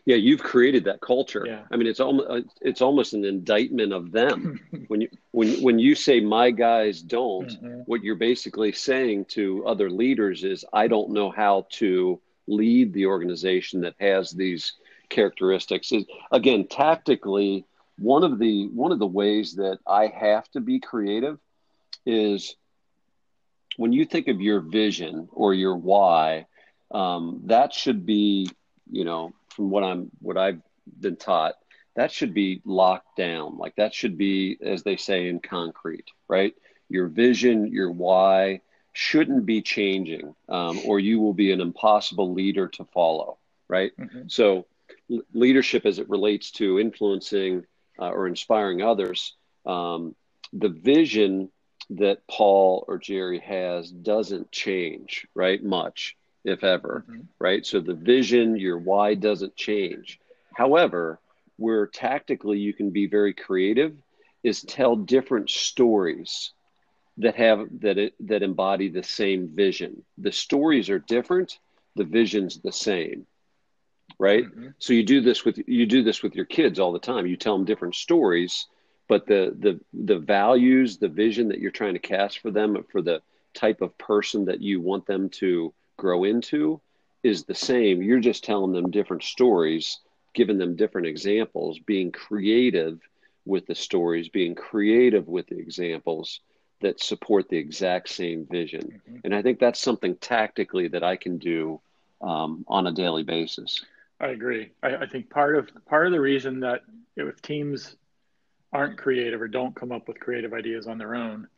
yeah, 0.04 0.16
you've 0.16 0.42
created 0.42 0.84
that 0.84 1.00
culture. 1.00 1.44
Yeah. 1.46 1.62
I 1.72 1.76
mean, 1.76 1.88
it's 1.88 1.98
almost 1.98 2.46
it's 2.60 2.80
almost 2.80 3.12
an 3.12 3.24
indictment 3.24 3.92
of 3.92 4.12
them 4.12 4.60
when 4.88 5.00
you 5.00 5.08
when 5.32 5.62
when 5.62 5.78
you 5.80 5.96
say 5.96 6.20
my 6.20 6.52
guys 6.52 7.02
don't. 7.02 7.48
Mm-hmm. 7.48 7.80
What 7.86 8.04
you're 8.04 8.14
basically 8.14 8.70
saying 8.72 9.24
to 9.30 9.66
other 9.66 9.90
leaders 9.90 10.44
is, 10.44 10.64
I 10.72 10.86
don't 10.86 11.10
know 11.10 11.30
how 11.30 11.66
to 11.72 12.20
lead 12.46 12.92
the 12.92 13.06
organization 13.06 13.80
that 13.80 13.94
has 13.98 14.30
these 14.30 14.74
characteristics. 15.08 15.90
Is 15.90 16.04
again 16.30 16.68
tactically 16.68 17.64
one 17.98 18.22
of 18.22 18.38
the 18.38 18.68
one 18.68 18.92
of 18.92 18.98
the 18.98 19.06
ways 19.06 19.54
that 19.56 19.78
I 19.86 20.06
have 20.06 20.48
to 20.50 20.60
be 20.60 20.78
creative 20.78 21.38
is 22.04 22.54
when 23.76 23.92
you 23.92 24.04
think 24.04 24.28
of 24.28 24.40
your 24.40 24.60
vision 24.60 25.28
or 25.32 25.54
your 25.54 25.76
why. 25.76 26.46
Um, 26.92 27.42
that 27.46 27.74
should 27.74 28.06
be 28.06 28.48
you 28.90 29.04
know, 29.04 29.32
from 29.48 29.70
what 29.70 29.84
I'm 29.84 30.10
what 30.20 30.36
I've 30.36 30.60
been 31.00 31.16
taught, 31.16 31.54
that 31.94 32.12
should 32.12 32.34
be 32.34 32.62
locked 32.64 33.16
down. 33.16 33.58
Like 33.58 33.76
that 33.76 33.94
should 33.94 34.16
be, 34.16 34.56
as 34.62 34.82
they 34.82 34.96
say, 34.96 35.28
in 35.28 35.40
concrete, 35.40 36.06
right? 36.28 36.54
Your 36.88 37.08
vision, 37.08 37.72
your 37.72 37.90
why 37.90 38.60
shouldn't 38.92 39.44
be 39.44 39.60
changing, 39.60 40.34
um, 40.48 40.80
or 40.86 40.98
you 41.00 41.20
will 41.20 41.34
be 41.34 41.52
an 41.52 41.60
impossible 41.60 42.32
leader 42.32 42.68
to 42.68 42.84
follow, 42.84 43.38
right? 43.68 43.92
Mm-hmm. 43.98 44.28
So, 44.28 44.66
l- 45.10 45.22
leadership 45.34 45.84
as 45.84 45.98
it 45.98 46.08
relates 46.08 46.50
to 46.52 46.78
influencing 46.78 47.66
uh, 47.98 48.10
or 48.10 48.26
inspiring 48.26 48.82
others, 48.82 49.34
um, 49.66 50.14
the 50.52 50.68
vision 50.68 51.50
that 51.90 52.26
Paul 52.28 52.84
or 52.88 52.98
Jerry 52.98 53.38
has 53.40 53.90
doesn't 53.90 54.50
change, 54.50 55.26
right? 55.34 55.62
Much 55.62 56.16
if 56.44 56.62
ever, 56.64 57.04
mm-hmm. 57.08 57.22
right? 57.38 57.66
So 57.66 57.80
the 57.80 57.94
vision, 57.94 58.56
your 58.56 58.78
why 58.78 59.14
doesn't 59.14 59.56
change. 59.56 60.20
However, 60.54 61.18
where 61.56 61.86
tactically 61.86 62.58
you 62.58 62.72
can 62.72 62.90
be 62.90 63.06
very 63.06 63.34
creative 63.34 63.94
is 64.42 64.62
tell 64.62 64.96
different 64.96 65.50
stories 65.50 66.52
that 67.18 67.34
have 67.36 67.66
that 67.80 67.98
it, 67.98 68.14
that 68.28 68.42
embody 68.42 68.88
the 68.88 69.02
same 69.02 69.48
vision. 69.48 70.04
The 70.18 70.32
stories 70.32 70.90
are 70.90 70.98
different, 70.98 71.58
the 71.96 72.04
vision's 72.04 72.60
the 72.60 72.72
same. 72.72 73.26
Right? 74.18 74.44
Mm-hmm. 74.44 74.68
So 74.78 74.92
you 74.92 75.02
do 75.02 75.20
this 75.20 75.44
with 75.44 75.58
you 75.66 75.86
do 75.86 76.02
this 76.02 76.22
with 76.22 76.34
your 76.34 76.44
kids 76.44 76.78
all 76.78 76.92
the 76.92 76.98
time. 76.98 77.26
You 77.26 77.36
tell 77.36 77.56
them 77.56 77.66
different 77.66 77.96
stories, 77.96 78.66
but 79.08 79.26
the 79.26 79.54
the 79.58 79.80
the 79.92 80.18
values, 80.18 80.98
the 80.98 81.08
vision 81.08 81.48
that 81.48 81.58
you're 81.58 81.70
trying 81.70 81.94
to 81.94 82.00
cast 82.00 82.38
for 82.40 82.50
them 82.50 82.84
for 82.90 83.02
the 83.02 83.22
type 83.54 83.80
of 83.80 83.96
person 83.98 84.44
that 84.46 84.60
you 84.60 84.80
want 84.80 85.06
them 85.06 85.28
to 85.30 85.72
grow 85.96 86.24
into 86.24 86.80
is 87.22 87.44
the 87.44 87.54
same. 87.54 88.02
You're 88.02 88.20
just 88.20 88.44
telling 88.44 88.72
them 88.72 88.90
different 88.90 89.22
stories, 89.22 90.00
giving 90.34 90.58
them 90.58 90.76
different 90.76 91.06
examples, 91.06 91.78
being 91.78 92.12
creative 92.12 93.00
with 93.44 93.66
the 93.66 93.74
stories, 93.74 94.28
being 94.28 94.54
creative 94.54 95.26
with 95.28 95.46
the 95.46 95.58
examples 95.58 96.40
that 96.80 97.00
support 97.00 97.48
the 97.48 97.56
exact 97.56 98.08
same 98.08 98.46
vision. 98.50 99.00
Mm-hmm. 99.08 99.20
And 99.24 99.34
I 99.34 99.42
think 99.42 99.58
that's 99.58 99.80
something 99.80 100.16
tactically 100.16 100.88
that 100.88 101.02
I 101.02 101.16
can 101.16 101.38
do 101.38 101.80
um, 102.20 102.64
on 102.68 102.86
a 102.86 102.92
daily 102.92 103.22
basis. 103.22 103.84
I 104.20 104.28
agree. 104.28 104.70
I, 104.82 104.96
I, 104.96 105.06
think 105.06 105.30
part 105.30 105.56
of 105.56 105.70
part 105.86 106.06
of 106.06 106.12
the 106.12 106.20
reason 106.20 106.60
that 106.60 106.82
if 107.16 107.40
teams 107.42 107.96
aren't 108.76 108.98
creative 108.98 109.40
or 109.40 109.48
don't 109.48 109.74
come 109.74 109.90
up 109.90 110.06
with 110.06 110.20
creative 110.20 110.52
ideas 110.52 110.86
on 110.86 110.98
their 110.98 111.14
own, 111.14 111.48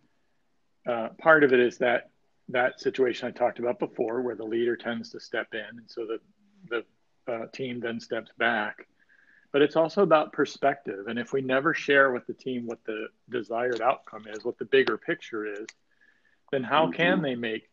uh, 0.87 1.09
part 1.19 1.43
of 1.43 1.53
it 1.53 1.59
is 1.59 1.79
that 1.79 2.11
that 2.49 2.81
situation 2.81 3.27
I 3.27 3.33
talked 3.33 3.59
about 3.59 3.81
before, 3.81 4.23
where 4.23 4.37
the 4.37 4.45
leader 4.45 4.77
tends 4.77 5.11
to 5.11 5.21
step 5.21 5.49
in, 5.53 5.79
and 5.79 5.87
so 5.87 6.07
the 6.07 6.21
the 6.71 6.85
uh, 7.33 7.47
team 7.53 7.81
then 7.81 7.99
steps 7.99 8.31
back. 8.39 8.87
But 9.53 9.63
it's 9.63 9.75
also 9.75 10.03
about 10.03 10.33
perspective, 10.33 11.09
and 11.09 11.19
if 11.19 11.33
we 11.33 11.41
never 11.41 11.75
share 11.75 12.13
with 12.13 12.25
the 12.27 12.35
team 12.35 12.67
what 12.67 12.85
the 12.85 13.09
desired 13.29 13.81
outcome 13.81 14.27
is, 14.29 14.45
what 14.45 14.59
the 14.59 14.65
bigger 14.65 14.97
picture 14.97 15.45
is, 15.45 15.67
then 16.53 16.63
how 16.63 16.85
mm-hmm. 16.85 16.93
can 16.93 17.23
they 17.23 17.35
make 17.35 17.69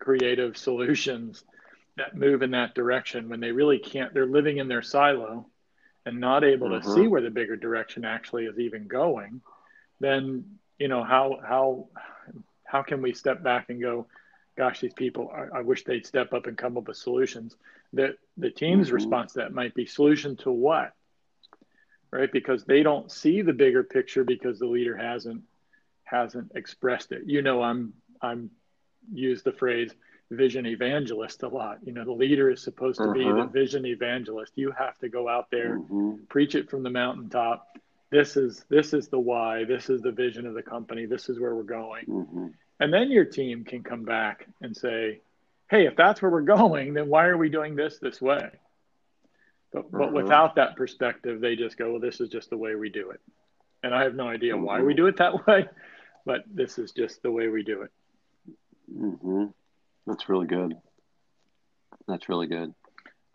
creative 0.00 0.56
solutions 0.68 1.44
that 1.96 2.16
move 2.16 2.42
in 2.42 2.50
that 2.50 2.74
direction 2.74 3.28
when 3.28 3.38
they 3.38 3.52
really 3.52 3.78
can't? 3.78 4.12
They're 4.12 4.26
living 4.26 4.58
in 4.58 4.66
their 4.66 4.82
silo 4.82 5.46
and 6.06 6.20
not 6.20 6.44
able 6.44 6.68
mm-hmm. 6.68 6.86
to 6.86 6.94
see 6.94 7.06
where 7.06 7.20
the 7.20 7.30
bigger 7.30 7.56
direction 7.56 8.04
actually 8.04 8.44
is 8.46 8.58
even 8.58 8.86
going. 8.86 9.40
Then 10.00 10.44
you 10.78 10.88
know 10.88 11.04
how 11.04 11.38
how 11.46 11.88
how 12.64 12.82
can 12.82 13.02
we 13.02 13.12
step 13.12 13.42
back 13.42 13.68
and 13.68 13.80
go, 13.80 14.06
gosh, 14.56 14.80
these 14.80 14.94
people, 14.94 15.30
I, 15.34 15.58
I 15.58 15.60
wish 15.60 15.84
they'd 15.84 16.06
step 16.06 16.32
up 16.32 16.46
and 16.46 16.56
come 16.56 16.78
up 16.78 16.88
with 16.88 16.96
solutions. 16.96 17.54
That 17.92 18.16
the 18.38 18.50
team's 18.50 18.86
mm-hmm. 18.86 18.94
response 18.94 19.34
to 19.34 19.40
that 19.40 19.52
might 19.52 19.74
be 19.74 19.84
solution 19.84 20.36
to 20.38 20.50
what? 20.50 20.92
Right? 22.10 22.32
Because 22.32 22.64
they 22.64 22.82
don't 22.82 23.10
see 23.10 23.42
the 23.42 23.52
bigger 23.52 23.82
picture 23.82 24.24
because 24.24 24.58
the 24.58 24.66
leader 24.66 24.96
hasn't 24.96 25.42
hasn't 26.04 26.52
expressed 26.54 27.12
it. 27.12 27.22
You 27.26 27.42
know, 27.42 27.62
I'm 27.62 27.92
I'm 28.20 28.50
use 29.12 29.42
the 29.42 29.52
phrase 29.52 29.92
vision 30.32 30.66
evangelist 30.66 31.42
a 31.42 31.48
lot. 31.48 31.78
You 31.84 31.92
know, 31.92 32.04
the 32.04 32.12
leader 32.12 32.50
is 32.50 32.62
supposed 32.62 32.98
to 32.98 33.12
be 33.12 33.24
the 33.24 33.30
uh-huh. 33.30 33.46
vision 33.46 33.86
evangelist. 33.86 34.52
You 34.56 34.72
have 34.72 34.98
to 34.98 35.08
go 35.08 35.28
out 35.28 35.50
there, 35.50 35.78
mm-hmm. 35.78 36.24
preach 36.28 36.54
it 36.54 36.70
from 36.70 36.82
the 36.82 36.90
mountaintop. 36.90 37.78
This 38.10 38.36
is 38.36 38.64
this 38.68 38.92
is 38.92 39.08
the 39.08 39.18
why. 39.18 39.64
This 39.64 39.88
is 39.88 40.02
the 40.02 40.12
vision 40.12 40.46
of 40.46 40.54
the 40.54 40.62
company. 40.62 41.06
This 41.06 41.28
is 41.28 41.40
where 41.40 41.54
we're 41.54 41.62
going. 41.62 42.06
Mm-hmm. 42.06 42.46
And 42.80 42.92
then 42.92 43.10
your 43.10 43.24
team 43.24 43.64
can 43.64 43.82
come 43.82 44.04
back 44.04 44.48
and 44.60 44.76
say, 44.76 45.20
hey, 45.70 45.86
if 45.86 45.96
that's 45.96 46.20
where 46.20 46.30
we're 46.30 46.42
going, 46.42 46.94
then 46.94 47.08
why 47.08 47.26
are 47.26 47.36
we 47.36 47.48
doing 47.48 47.76
this 47.76 47.98
this 47.98 48.20
way? 48.20 48.50
But, 49.72 49.90
but 49.90 50.00
mm-hmm. 50.00 50.16
without 50.16 50.56
that 50.56 50.76
perspective, 50.76 51.40
they 51.40 51.56
just 51.56 51.78
go, 51.78 51.92
well, 51.92 52.00
this 52.00 52.20
is 52.20 52.28
just 52.28 52.50
the 52.50 52.56
way 52.56 52.74
we 52.74 52.90
do 52.90 53.10
it. 53.10 53.20
And 53.82 53.94
I 53.94 54.02
have 54.02 54.14
no 54.14 54.28
idea 54.28 54.54
mm-hmm. 54.54 54.64
why 54.64 54.82
we 54.82 54.94
do 54.94 55.06
it 55.06 55.16
that 55.18 55.46
way, 55.46 55.66
but 56.26 56.42
this 56.52 56.78
is 56.78 56.92
just 56.92 57.22
the 57.22 57.30
way 57.30 57.48
we 57.48 57.62
do 57.62 57.82
it. 57.82 57.90
That's 60.06 60.28
really 60.28 60.46
good. 60.46 60.74
That's 62.08 62.28
really 62.28 62.46
good. 62.46 62.74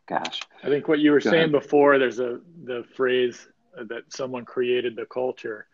Gosh. 0.08 0.42
I 0.64 0.68
think 0.68 0.88
what 0.88 1.00
you 1.00 1.12
were 1.12 1.20
Go 1.20 1.30
saying 1.30 1.50
ahead. 1.50 1.52
before, 1.52 2.00
there's 2.00 2.20
a 2.20 2.40
the 2.64 2.86
phrase 2.96 3.48
that 3.76 4.04
someone 4.10 4.46
created 4.46 4.96
the 4.96 5.06
culture 5.06 5.68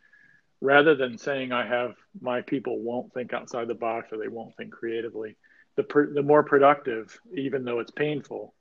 rather 0.62 0.96
than 0.96 1.18
saying 1.18 1.52
I 1.52 1.68
have 1.68 1.96
my 2.22 2.42
people 2.42 2.80
won't 2.80 3.14
think 3.14 3.34
outside 3.34 3.68
the 3.68 3.76
box 3.76 4.12
or 4.12 4.18
they 4.18 4.28
won't 4.28 4.56
think 4.56 4.72
creatively, 4.72 5.36
the 5.76 5.86
the 6.14 6.24
more 6.24 6.44
productive, 6.44 7.20
even 7.36 7.64
though 7.64 7.80
it's 7.80 7.92
painful, 7.92 8.54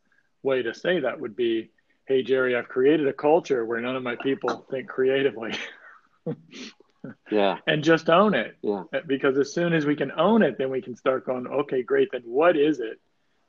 way 0.43 0.63
to 0.63 0.75
say 0.75 1.01
that 1.01 1.21
would 1.21 1.37
be, 1.37 1.71
"Hey 2.07 2.23
Jerry, 2.23 2.57
I've 2.57 2.69
created 2.69 3.07
a 3.09 3.13
culture 3.13 3.65
where 3.65 3.81
none 3.81 3.97
of 3.97 4.03
my 4.03 4.17
people 4.17 4.67
think 4.71 4.89
creatively." 4.89 5.53
yeah. 7.31 7.59
And 7.67 7.83
just 7.83 8.11
own 8.11 8.35
it. 8.35 8.57
Yeah. 8.63 8.85
Because 9.07 9.39
as 9.39 9.53
soon 9.53 9.73
as 9.73 9.87
we 9.87 9.97
can 9.97 10.13
own 10.13 10.43
it, 10.43 10.59
then 10.59 10.71
we 10.71 10.83
can 10.83 10.97
start 10.97 11.27
going, 11.27 11.47
"Okay, 11.47 11.83
great. 11.83 12.11
Then 12.13 12.23
what 12.25 12.57
is 12.57 12.81
it?" 12.81 13.01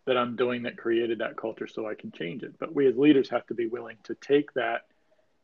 that 0.05 0.17
I'm 0.17 0.35
doing 0.35 0.63
that 0.63 0.77
created 0.77 1.19
that 1.19 1.37
culture 1.37 1.67
so 1.67 1.87
I 1.87 1.95
can 1.95 2.11
change 2.11 2.43
it. 2.43 2.59
But 2.59 2.75
we 2.75 2.87
as 2.87 2.97
leaders 2.97 3.29
have 3.29 3.45
to 3.47 3.53
be 3.53 3.67
willing 3.67 3.97
to 4.03 4.15
take 4.15 4.53
that 4.53 4.81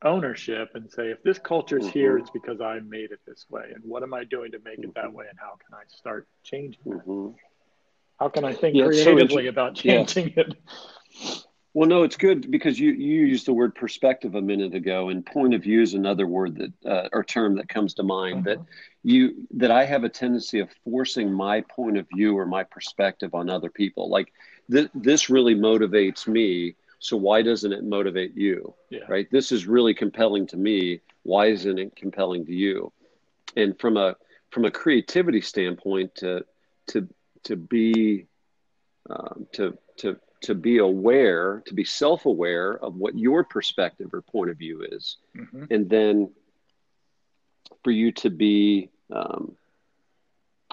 ownership 0.03 0.71
and 0.75 0.91
say, 0.91 1.11
if 1.11 1.23
this 1.23 1.39
culture 1.39 1.77
is 1.77 1.85
mm-hmm. 1.85 1.99
here, 1.99 2.17
it's 2.17 2.29
because 2.29 2.61
I 2.61 2.79
made 2.79 3.11
it 3.11 3.19
this 3.25 3.45
way. 3.49 3.71
And 3.73 3.83
what 3.83 4.03
am 4.03 4.13
I 4.13 4.23
doing 4.23 4.51
to 4.51 4.59
make 4.63 4.79
it 4.79 4.93
that 4.95 5.11
way? 5.13 5.25
And 5.29 5.37
how 5.39 5.57
can 5.65 5.75
I 5.75 5.83
start 5.87 6.27
changing 6.43 6.83
mm-hmm. 6.85 7.29
How 8.19 8.27
can 8.27 8.43
I 8.43 8.53
think 8.53 8.75
yeah, 8.75 8.85
creatively 8.85 9.45
so 9.45 9.49
about 9.49 9.75
changing 9.75 10.33
yeah. 10.35 10.43
it? 10.43 10.55
Well, 11.75 11.87
no, 11.87 12.01
it's 12.01 12.17
good 12.17 12.49
because 12.49 12.79
you, 12.79 12.91
you 12.91 13.25
used 13.25 13.45
the 13.45 13.53
word 13.53 13.75
perspective 13.75 14.33
a 14.33 14.41
minute 14.41 14.73
ago, 14.73 15.09
and 15.09 15.23
point 15.23 15.53
of 15.53 15.61
view 15.61 15.81
is 15.81 15.93
another 15.93 16.25
word 16.25 16.55
that 16.55 16.91
uh, 16.91 17.09
or 17.13 17.23
term 17.23 17.55
that 17.57 17.69
comes 17.69 17.93
to 17.95 18.03
mind. 18.03 18.45
That 18.45 18.57
uh-huh. 18.57 18.65
you 19.03 19.47
that 19.51 19.69
I 19.69 19.85
have 19.85 20.03
a 20.03 20.09
tendency 20.09 20.59
of 20.59 20.69
forcing 20.83 21.31
my 21.31 21.61
point 21.61 21.97
of 21.97 22.07
view 22.13 22.35
or 22.37 22.47
my 22.47 22.63
perspective 22.63 23.35
on 23.35 23.49
other 23.49 23.69
people. 23.69 24.09
Like 24.09 24.33
th- 24.71 24.89
this 24.95 25.29
really 25.29 25.53
motivates 25.53 26.27
me 26.27 26.75
So 26.99 27.15
why 27.15 27.41
doesn't 27.41 27.71
it 27.71 27.83
motivate 27.83 28.35
you? 28.35 28.73
Yeah. 28.89 29.05
Right. 29.07 29.29
This 29.31 29.51
is 29.51 29.65
really 29.65 29.93
compelling 29.93 30.45
to 30.47 30.57
me. 30.57 30.99
Why 31.23 31.47
isn't 31.47 31.79
it 31.79 31.95
compelling 31.95 32.45
to 32.45 32.53
you? 32.53 32.91
And 33.55 33.79
from 33.79 33.97
a 33.97 34.15
from 34.51 34.65
a 34.65 34.71
creativity 34.71 35.41
standpoint, 35.41 36.15
to 36.15 36.45
to 36.87 37.07
to 37.43 37.55
be 37.55 38.25
um, 39.09 39.47
to 39.53 39.77
to 39.97 40.17
to 40.41 40.55
be 40.55 40.77
aware, 40.77 41.61
to 41.65 41.73
be 41.73 41.83
self 41.83 42.25
aware 42.25 42.73
of 42.73 42.95
what 42.95 43.17
your 43.17 43.43
perspective 43.43 44.13
or 44.13 44.21
point 44.21 44.49
of 44.49 44.57
view 44.57 44.85
is, 44.89 45.17
mm-hmm. 45.35 45.65
and 45.69 45.89
then 45.89 46.31
for 47.83 47.91
you 47.91 48.11
to 48.11 48.29
be 48.29 48.89
um, 49.13 49.55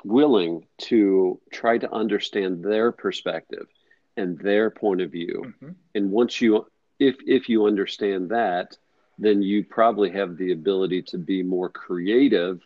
willing 0.05 0.67
to 0.79 1.41
try 1.53 1.79
to 1.79 1.93
understand 1.93 2.65
their 2.65 2.93
perspective 2.93 3.67
and 4.17 4.39
their 4.39 4.71
point 4.71 5.01
of 5.01 5.11
view. 5.11 5.43
Mm-hmm. 5.47 5.73
And 5.95 6.11
once 6.11 6.41
you, 6.41 6.67
if 6.99 7.17
if 7.27 7.49
you 7.49 7.67
understand 7.67 8.31
that, 8.31 8.77
then 9.19 9.43
you 9.43 9.65
probably 9.65 10.11
have 10.11 10.37
the 10.37 10.53
ability 10.53 11.03
to 11.03 11.19
be 11.19 11.43
more 11.43 11.69
creative, 11.69 12.61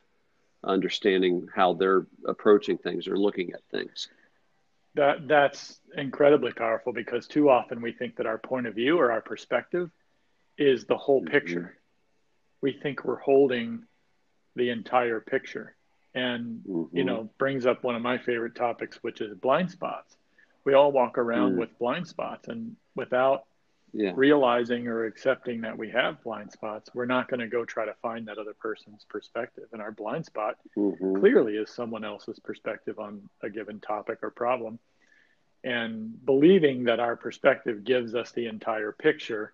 understanding 0.64 1.48
how 1.54 1.74
they're 1.74 2.06
approaching 2.26 2.76
things 2.76 3.08
or 3.08 3.16
looking 3.16 3.52
at 3.52 3.62
things. 3.70 4.08
That 4.94 5.28
that's 5.28 5.78
incredibly 5.96 6.52
powerful 6.52 6.92
because 6.92 7.28
too 7.28 7.48
often 7.48 7.80
we 7.80 7.92
think 7.92 8.16
that 8.16 8.26
our 8.26 8.38
point 8.38 8.66
of 8.66 8.74
view 8.74 8.98
or 8.98 9.12
our 9.12 9.20
perspective 9.20 9.90
is 10.58 10.84
the 10.84 10.96
whole 10.96 11.20
mm-hmm. 11.20 11.32
picture. 11.32 11.60
Mm-hmm. 11.60 11.76
We 12.62 12.72
think 12.72 13.04
we're 13.04 13.20
holding 13.20 13.84
the 14.56 14.70
entire 14.70 15.20
picture 15.20 15.76
and 16.14 16.60
mm-hmm. 16.68 16.96
you 16.96 17.04
know 17.04 17.30
brings 17.38 17.66
up 17.66 17.84
one 17.84 17.94
of 17.94 18.02
my 18.02 18.18
favorite 18.18 18.54
topics 18.54 18.98
which 19.02 19.20
is 19.20 19.32
blind 19.34 19.70
spots 19.70 20.16
we 20.64 20.74
all 20.74 20.92
walk 20.92 21.18
around 21.18 21.54
mm. 21.54 21.58
with 21.58 21.78
blind 21.78 22.06
spots 22.06 22.48
and 22.48 22.76
without 22.96 23.44
yeah. 23.92 24.12
realizing 24.14 24.86
or 24.86 25.04
accepting 25.04 25.60
that 25.60 25.76
we 25.76 25.90
have 25.90 26.22
blind 26.22 26.50
spots 26.52 26.90
we're 26.94 27.06
not 27.06 27.28
going 27.28 27.40
to 27.40 27.46
go 27.46 27.64
try 27.64 27.84
to 27.84 27.94
find 28.02 28.28
that 28.28 28.38
other 28.38 28.54
person's 28.54 29.04
perspective 29.08 29.64
and 29.72 29.82
our 29.82 29.92
blind 29.92 30.24
spot 30.24 30.56
mm-hmm. 30.76 31.16
clearly 31.16 31.56
is 31.56 31.70
someone 31.70 32.04
else's 32.04 32.38
perspective 32.38 32.98
on 32.98 33.28
a 33.42 33.50
given 33.50 33.80
topic 33.80 34.18
or 34.22 34.30
problem 34.30 34.78
and 35.62 36.24
believing 36.24 36.84
that 36.84 37.00
our 37.00 37.16
perspective 37.16 37.84
gives 37.84 38.14
us 38.14 38.32
the 38.32 38.46
entire 38.46 38.92
picture 38.92 39.52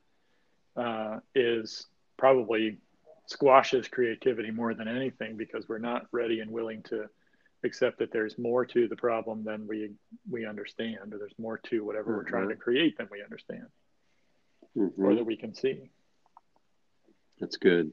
uh, 0.77 1.19
is 1.35 1.87
probably 2.17 2.79
squashes 3.27 3.89
creativity 3.89 4.51
more 4.51 4.75
than 4.75 4.87
anything 4.87 5.37
because 5.37 5.69
we're 5.69 5.79
not 5.79 6.07
ready 6.13 6.41
and 6.41 6.51
willing 6.51 6.83
to 6.83 7.07
accept 7.65 7.99
that 7.99 8.13
there's 8.13 8.39
more 8.39 8.65
to 8.65 8.87
the 8.87 8.97
problem 8.97 9.43
than 9.43 9.67
we 9.67 9.91
we 10.31 10.47
understand 10.47 11.13
or 11.13 11.19
there's 11.19 11.39
more 11.39 11.59
to 11.59 11.85
whatever 11.85 12.11
mm-hmm. 12.11 12.19
we're 12.19 12.25
trying 12.25 12.49
to 12.49 12.55
mm-hmm. 12.55 12.63
create 12.63 12.97
than 12.97 13.09
we 13.11 13.23
understand 13.23 13.67
mm-hmm. 14.77 15.05
or 15.05 15.15
that 15.15 15.25
we 15.25 15.37
can 15.37 15.55
see. 15.55 15.91
That's 17.41 17.57
good. 17.57 17.93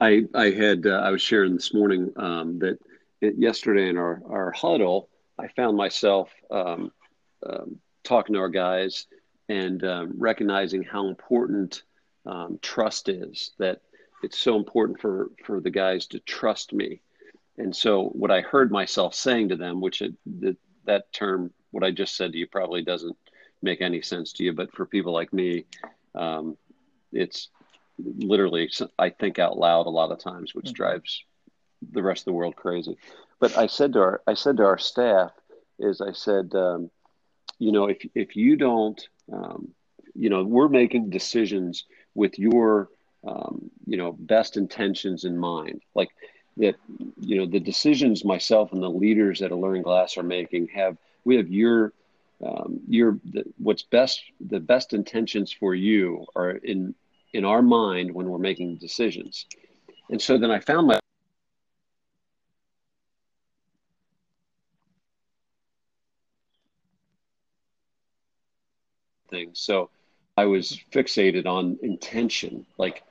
I 0.00 0.24
i 0.34 0.50
had 0.50 0.86
uh, 0.86 1.00
i 1.04 1.10
was 1.10 1.22
sharing 1.22 1.54
this 1.54 1.74
morning 1.74 2.12
um, 2.16 2.58
that 2.60 2.78
yesterday 3.20 3.88
in 3.88 3.96
our 3.96 4.22
our 4.28 4.50
huddle 4.52 5.08
i 5.38 5.48
found 5.48 5.76
myself 5.76 6.30
um, 6.50 6.92
um, 7.46 7.78
talking 8.04 8.34
to 8.34 8.40
our 8.40 8.48
guys 8.48 9.06
and 9.48 9.82
um, 9.84 10.12
recognizing 10.16 10.82
how 10.82 11.08
important 11.08 11.82
um, 12.26 12.58
trust 12.62 13.08
is 13.08 13.52
that 13.58 13.80
it's 14.22 14.38
so 14.38 14.56
important 14.56 15.00
for 15.00 15.30
for 15.44 15.60
the 15.60 15.70
guys 15.70 16.06
to 16.08 16.18
trust 16.20 16.72
me. 16.72 17.00
And 17.56 17.74
so 17.74 18.04
what 18.04 18.30
i 18.30 18.40
heard 18.40 18.70
myself 18.70 19.14
saying 19.14 19.48
to 19.48 19.56
them 19.56 19.80
which 19.80 20.02
it, 20.02 20.14
the, 20.26 20.56
that 20.84 21.12
term 21.12 21.52
what 21.72 21.84
i 21.84 21.90
just 21.90 22.16
said 22.16 22.32
to 22.32 22.38
you 22.38 22.46
probably 22.46 22.82
doesn't 22.82 23.16
make 23.60 23.80
any 23.80 24.00
sense 24.00 24.32
to 24.34 24.44
you 24.44 24.52
but 24.52 24.72
for 24.72 24.86
people 24.86 25.12
like 25.12 25.32
me 25.32 25.64
um, 26.14 26.56
it's 27.12 27.48
literally 27.98 28.70
i 28.98 29.10
think 29.10 29.38
out 29.38 29.58
loud 29.58 29.86
a 29.86 29.90
lot 29.90 30.12
of 30.12 30.18
times 30.18 30.54
which 30.54 30.66
mm-hmm. 30.66 30.74
drives 30.74 31.24
the 31.92 32.02
rest 32.02 32.22
of 32.22 32.26
the 32.26 32.32
world 32.32 32.54
crazy 32.54 32.96
but 33.40 33.56
i 33.56 33.66
said 33.66 33.92
to 33.92 34.00
our 34.00 34.22
i 34.26 34.34
said 34.34 34.56
to 34.56 34.64
our 34.64 34.78
staff 34.78 35.32
is 35.78 36.00
i 36.00 36.12
said 36.12 36.54
um, 36.54 36.90
you 37.58 37.72
know 37.72 37.86
if 37.86 37.98
if 38.14 38.36
you 38.36 38.56
don't 38.56 39.08
um, 39.32 39.68
you 40.14 40.30
know 40.30 40.44
we're 40.44 40.68
making 40.68 41.10
decisions 41.10 41.84
with 42.14 42.38
your 42.38 42.88
um, 43.26 43.70
you 43.86 43.96
know 43.96 44.12
best 44.12 44.56
intentions 44.56 45.24
in 45.24 45.36
mind 45.36 45.80
like 45.94 46.10
that 46.56 46.76
you 47.20 47.36
know 47.36 47.46
the 47.46 47.60
decisions 47.60 48.24
myself 48.24 48.72
and 48.72 48.82
the 48.82 48.90
leaders 48.90 49.42
at 49.42 49.50
Alluring 49.50 49.82
Glass 49.82 50.16
are 50.16 50.22
making 50.22 50.68
have 50.68 50.96
we 51.24 51.36
have 51.36 51.48
your 51.48 51.92
um, 52.44 52.80
your 52.88 53.18
the, 53.24 53.44
what's 53.58 53.82
best 53.82 54.22
the 54.40 54.60
best 54.60 54.92
intentions 54.92 55.52
for 55.52 55.74
you 55.74 56.26
are 56.36 56.50
in 56.50 56.94
in 57.32 57.44
our 57.44 57.62
mind 57.62 58.12
when 58.12 58.28
we're 58.28 58.38
making 58.38 58.76
decisions. 58.76 59.46
And 60.10 60.20
so 60.20 60.38
then 60.38 60.50
i 60.50 60.58
found 60.60 60.86
my 60.86 60.98
things 69.30 69.60
so 69.60 69.90
i 70.38 70.44
was 70.46 70.80
fixated 70.92 71.46
on 71.46 71.78
intention. 71.82 72.64
Like 72.78 73.02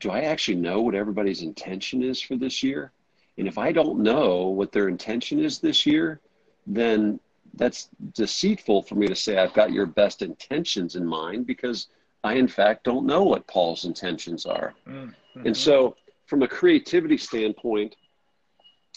do 0.00 0.10
I 0.10 0.22
actually 0.22 0.56
know 0.56 0.80
what 0.82 0.94
everybody's 0.94 1.42
intention 1.42 2.02
is 2.02 2.20
for 2.20 2.36
this 2.36 2.62
year? 2.62 2.92
And 3.38 3.48
if 3.48 3.58
I 3.58 3.72
don't 3.72 4.00
know 4.00 4.46
what 4.48 4.72
their 4.72 4.88
intention 4.88 5.38
is 5.38 5.58
this 5.58 5.86
year, 5.86 6.20
then 6.66 7.20
that's 7.56 7.88
deceitful 8.14 8.82
for 8.82 8.94
me 8.94 9.06
to 9.08 9.16
say 9.16 9.38
I've 9.38 9.54
got 9.54 9.72
your 9.72 9.86
best 9.86 10.22
intentions 10.22 10.96
in 10.96 11.06
mind 11.06 11.46
because 11.46 11.88
I, 12.24 12.34
in 12.34 12.48
fact, 12.48 12.84
don't 12.84 13.06
know 13.06 13.22
what 13.22 13.46
Paul's 13.46 13.84
intentions 13.84 14.46
are. 14.46 14.74
Mm-hmm. 14.86 15.46
And 15.46 15.56
so, 15.56 15.96
from 16.26 16.42
a 16.42 16.48
creativity 16.48 17.16
standpoint, 17.16 17.96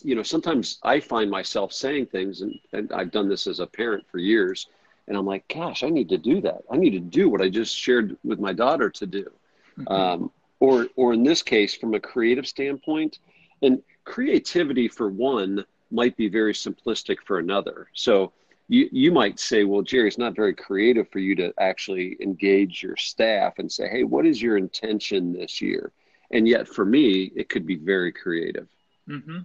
you 0.02 0.16
know, 0.16 0.24
sometimes 0.24 0.80
I 0.84 1.00
find 1.00 1.30
myself 1.30 1.74
saying 1.74 2.08
things, 2.08 2.42
and, 2.42 2.58
and 2.74 2.92
I've 2.92 3.12
done 3.12 3.30
this 3.30 3.48
as 3.48 3.60
a 3.60 3.68
parent 3.68 4.06
for 4.10 4.18
years, 4.18 4.68
and 5.08 5.18
I'm 5.18 5.26
like, 5.26 5.48
gosh, 5.48 5.84
I 5.84 5.90
need 5.90 6.10
to 6.10 6.18
do 6.18 6.42
that. 6.42 6.64
I 6.72 6.78
need 6.78 6.92
to 6.92 7.00
do 7.00 7.30
what 7.30 7.42
I 7.42 7.50
just 7.50 7.76
shared 7.76 8.18
with 8.24 8.40
my 8.40 8.54
daughter 8.54 8.90
to 8.90 9.06
do. 9.06 9.30
Mm-hmm. 9.78 9.92
Um, 9.92 10.32
or 10.60 10.88
or 10.96 11.14
in 11.14 11.24
this 11.24 11.42
case 11.42 11.76
from 11.76 11.94
a 11.94 12.00
creative 12.00 12.48
standpoint 12.48 13.20
and 13.62 13.82
creativity 14.04 14.88
for 14.88 15.10
one 15.10 15.66
might 15.92 16.16
be 16.18 16.28
very 16.28 16.54
simplistic 16.54 17.18
for 17.26 17.40
another 17.40 17.88
so 17.94 18.32
you, 18.70 18.88
you 18.92 19.12
might 19.12 19.40
say 19.40 19.64
well 19.66 19.82
jerry 19.82 20.08
it's 20.08 20.18
not 20.18 20.36
very 20.36 20.54
creative 20.54 21.10
for 21.10 21.20
you 21.20 21.36
to 21.36 21.52
actually 21.60 22.16
engage 22.22 22.82
your 22.82 22.96
staff 22.96 23.56
and 23.58 23.70
say 23.70 23.90
hey 23.90 24.04
what 24.04 24.26
is 24.26 24.42
your 24.42 24.56
intention 24.58 25.34
this 25.34 25.60
year? 25.60 25.92
And 26.32 26.48
yet 26.48 26.68
for 26.68 26.86
me 26.86 27.32
it 27.36 27.50
could 27.50 27.66
be 27.66 27.76
very 27.76 28.14
creative. 28.14 28.68
Mm-hmm. 29.10 29.40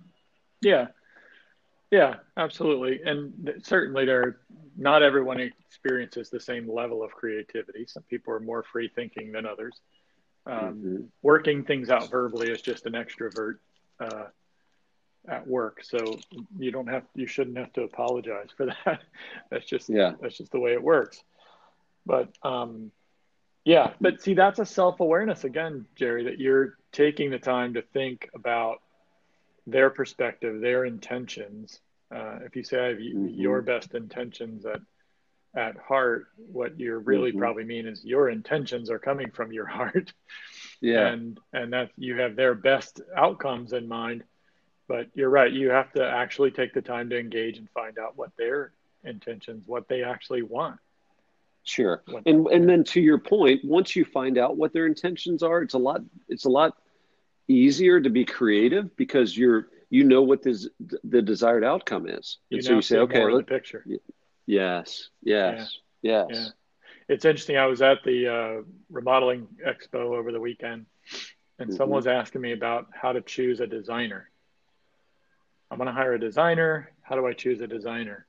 yeah. 0.60 0.88
Yeah 1.90 2.16
absolutely. 2.36 3.00
And 3.04 3.60
certainly 3.62 4.04
there 4.04 4.20
are, 4.20 4.40
not 4.76 5.02
everyone 5.02 5.40
experiences 5.40 6.30
the 6.30 6.40
same 6.40 6.70
level 6.70 7.02
of 7.02 7.12
creativity. 7.12 7.86
Some 7.86 8.02
people 8.04 8.34
are 8.34 8.40
more 8.40 8.64
free 8.64 8.90
thinking 8.94 9.32
than 9.32 9.46
others. 9.46 9.80
Um, 10.46 10.58
mm-hmm. 10.58 10.96
Working 11.22 11.64
things 11.64 11.90
out 11.90 12.10
verbally 12.10 12.50
is 12.50 12.60
just 12.60 12.84
an 12.86 12.92
extrovert 12.92 13.58
uh, 14.00 14.24
at 15.28 15.46
work, 15.46 15.82
so 15.82 16.18
you 16.58 16.70
don't 16.70 16.88
have 16.88 17.04
you 17.14 17.26
shouldn't 17.26 17.58
have 17.58 17.72
to 17.74 17.82
apologize 17.82 18.48
for 18.56 18.66
that. 18.84 19.00
that's 19.50 19.66
just 19.66 19.88
yeah. 19.88 20.12
that's 20.20 20.36
just 20.38 20.52
the 20.52 20.60
way 20.60 20.72
it 20.72 20.82
works. 20.82 21.22
But 22.06 22.28
um, 22.42 22.90
yeah, 23.64 23.92
but 24.00 24.20
see, 24.20 24.34
that's 24.34 24.58
a 24.58 24.66
self 24.66 25.00
awareness 25.00 25.44
again, 25.44 25.86
Jerry, 25.96 26.24
that 26.24 26.38
you're 26.38 26.76
taking 26.92 27.30
the 27.30 27.38
time 27.38 27.74
to 27.74 27.82
think 27.82 28.28
about 28.34 28.82
their 29.66 29.90
perspective, 29.90 30.60
their 30.60 30.84
intentions. 30.84 31.80
Uh, 32.14 32.40
if 32.44 32.54
you 32.54 32.62
say 32.62 32.78
I 32.78 32.88
have 32.88 32.98
mm-hmm. 32.98 33.28
your 33.28 33.62
best 33.62 33.94
intentions 33.94 34.66
at 34.66 34.80
at 35.56 35.76
heart, 35.76 36.26
what 36.36 36.78
you're 36.78 36.98
really 36.98 37.30
mm-hmm. 37.30 37.38
probably 37.38 37.64
mean 37.64 37.86
is 37.86 38.04
your 38.04 38.28
intentions 38.28 38.90
are 38.90 38.98
coming 38.98 39.30
from 39.30 39.52
your 39.52 39.66
heart. 39.78 40.12
Yeah. 40.80 41.08
And 41.08 41.40
and 41.52 41.72
that 41.72 41.90
you 41.96 42.18
have 42.20 42.36
their 42.36 42.54
best 42.54 43.00
outcomes 43.16 43.72
in 43.72 43.88
mind. 43.88 44.24
But 44.86 45.08
you're 45.14 45.30
right, 45.30 45.50
you 45.50 45.70
have 45.70 45.92
to 45.92 46.06
actually 46.06 46.50
take 46.50 46.74
the 46.74 46.82
time 46.82 47.08
to 47.10 47.18
engage 47.18 47.58
and 47.58 47.68
find 47.70 47.98
out 47.98 48.16
what 48.16 48.30
their 48.36 48.72
intentions, 49.02 49.62
what 49.66 49.88
they 49.88 50.02
actually 50.02 50.42
want. 50.42 50.78
Sure. 51.62 52.02
And 52.26 52.46
and 52.48 52.68
then 52.68 52.84
to 52.84 53.00
your 53.00 53.18
point, 53.18 53.64
once 53.64 53.96
you 53.96 54.04
find 54.04 54.36
out 54.36 54.56
what 54.58 54.74
their 54.74 54.86
intentions 54.86 55.42
are, 55.42 55.62
it's 55.62 55.74
a 55.74 55.78
lot 55.78 56.02
it's 56.28 56.44
a 56.44 56.50
lot 56.50 56.76
easier 57.48 58.00
to 58.00 58.10
be 58.10 58.24
creative 58.24 58.94
because 58.96 59.36
you're 59.36 59.68
you 59.88 60.04
know 60.04 60.22
what 60.22 60.42
this, 60.42 60.68
the 61.04 61.22
desired 61.22 61.64
outcome 61.64 62.08
is. 62.08 62.38
You 62.50 62.56
and 62.56 62.64
so 62.64 62.74
you 62.74 62.82
say, 62.82 62.98
okay, 62.98 63.24
let, 63.24 63.46
the 63.46 63.54
picture. 63.54 63.86
Yes, 64.44 65.08
yes, 65.22 65.78
yeah. 66.02 66.26
yes. 66.28 66.28
Yeah. 66.30 66.48
It's 67.08 67.24
interesting. 67.24 67.56
I 67.56 67.66
was 67.66 67.80
at 67.80 67.98
the 68.04 68.28
uh, 68.28 68.62
remodeling 68.90 69.46
expo 69.64 70.16
over 70.16 70.32
the 70.32 70.40
weekend, 70.40 70.86
and 71.58 71.68
mm-hmm. 71.68 71.76
someone 71.76 71.96
was 71.96 72.06
asking 72.06 72.40
me 72.40 72.52
about 72.52 72.88
how 72.92 73.12
to 73.12 73.20
choose 73.20 73.60
a 73.60 73.66
designer. 73.66 74.30
I'm 75.74 75.78
going 75.78 75.88
to 75.88 75.92
hire 75.92 76.12
a 76.12 76.20
designer. 76.20 76.92
How 77.02 77.16
do 77.16 77.26
I 77.26 77.32
choose 77.32 77.60
a 77.60 77.66
designer? 77.66 78.26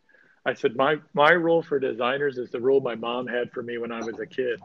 I 0.47 0.55
said 0.55 0.75
my 0.75 0.95
my 1.13 1.29
rule 1.29 1.61
for 1.61 1.77
designers 1.77 2.39
is 2.39 2.49
the 2.49 2.59
rule 2.59 2.81
my 2.81 2.95
mom 2.95 3.27
had 3.27 3.51
for 3.51 3.61
me 3.61 3.77
when 3.77 3.91
I 3.91 3.99
was 3.99 4.17
a 4.17 4.25
kid. 4.25 4.59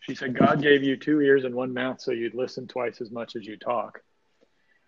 She 0.00 0.14
said, 0.14 0.34
God 0.34 0.62
gave 0.62 0.82
you 0.82 0.96
two 0.96 1.20
ears 1.20 1.44
and 1.44 1.54
one 1.54 1.74
mouth 1.74 2.00
so 2.00 2.12
you'd 2.12 2.32
listen 2.32 2.68
twice 2.68 3.02
as 3.02 3.10
much 3.10 3.36
as 3.36 3.44
you 3.44 3.58
talk. 3.58 4.00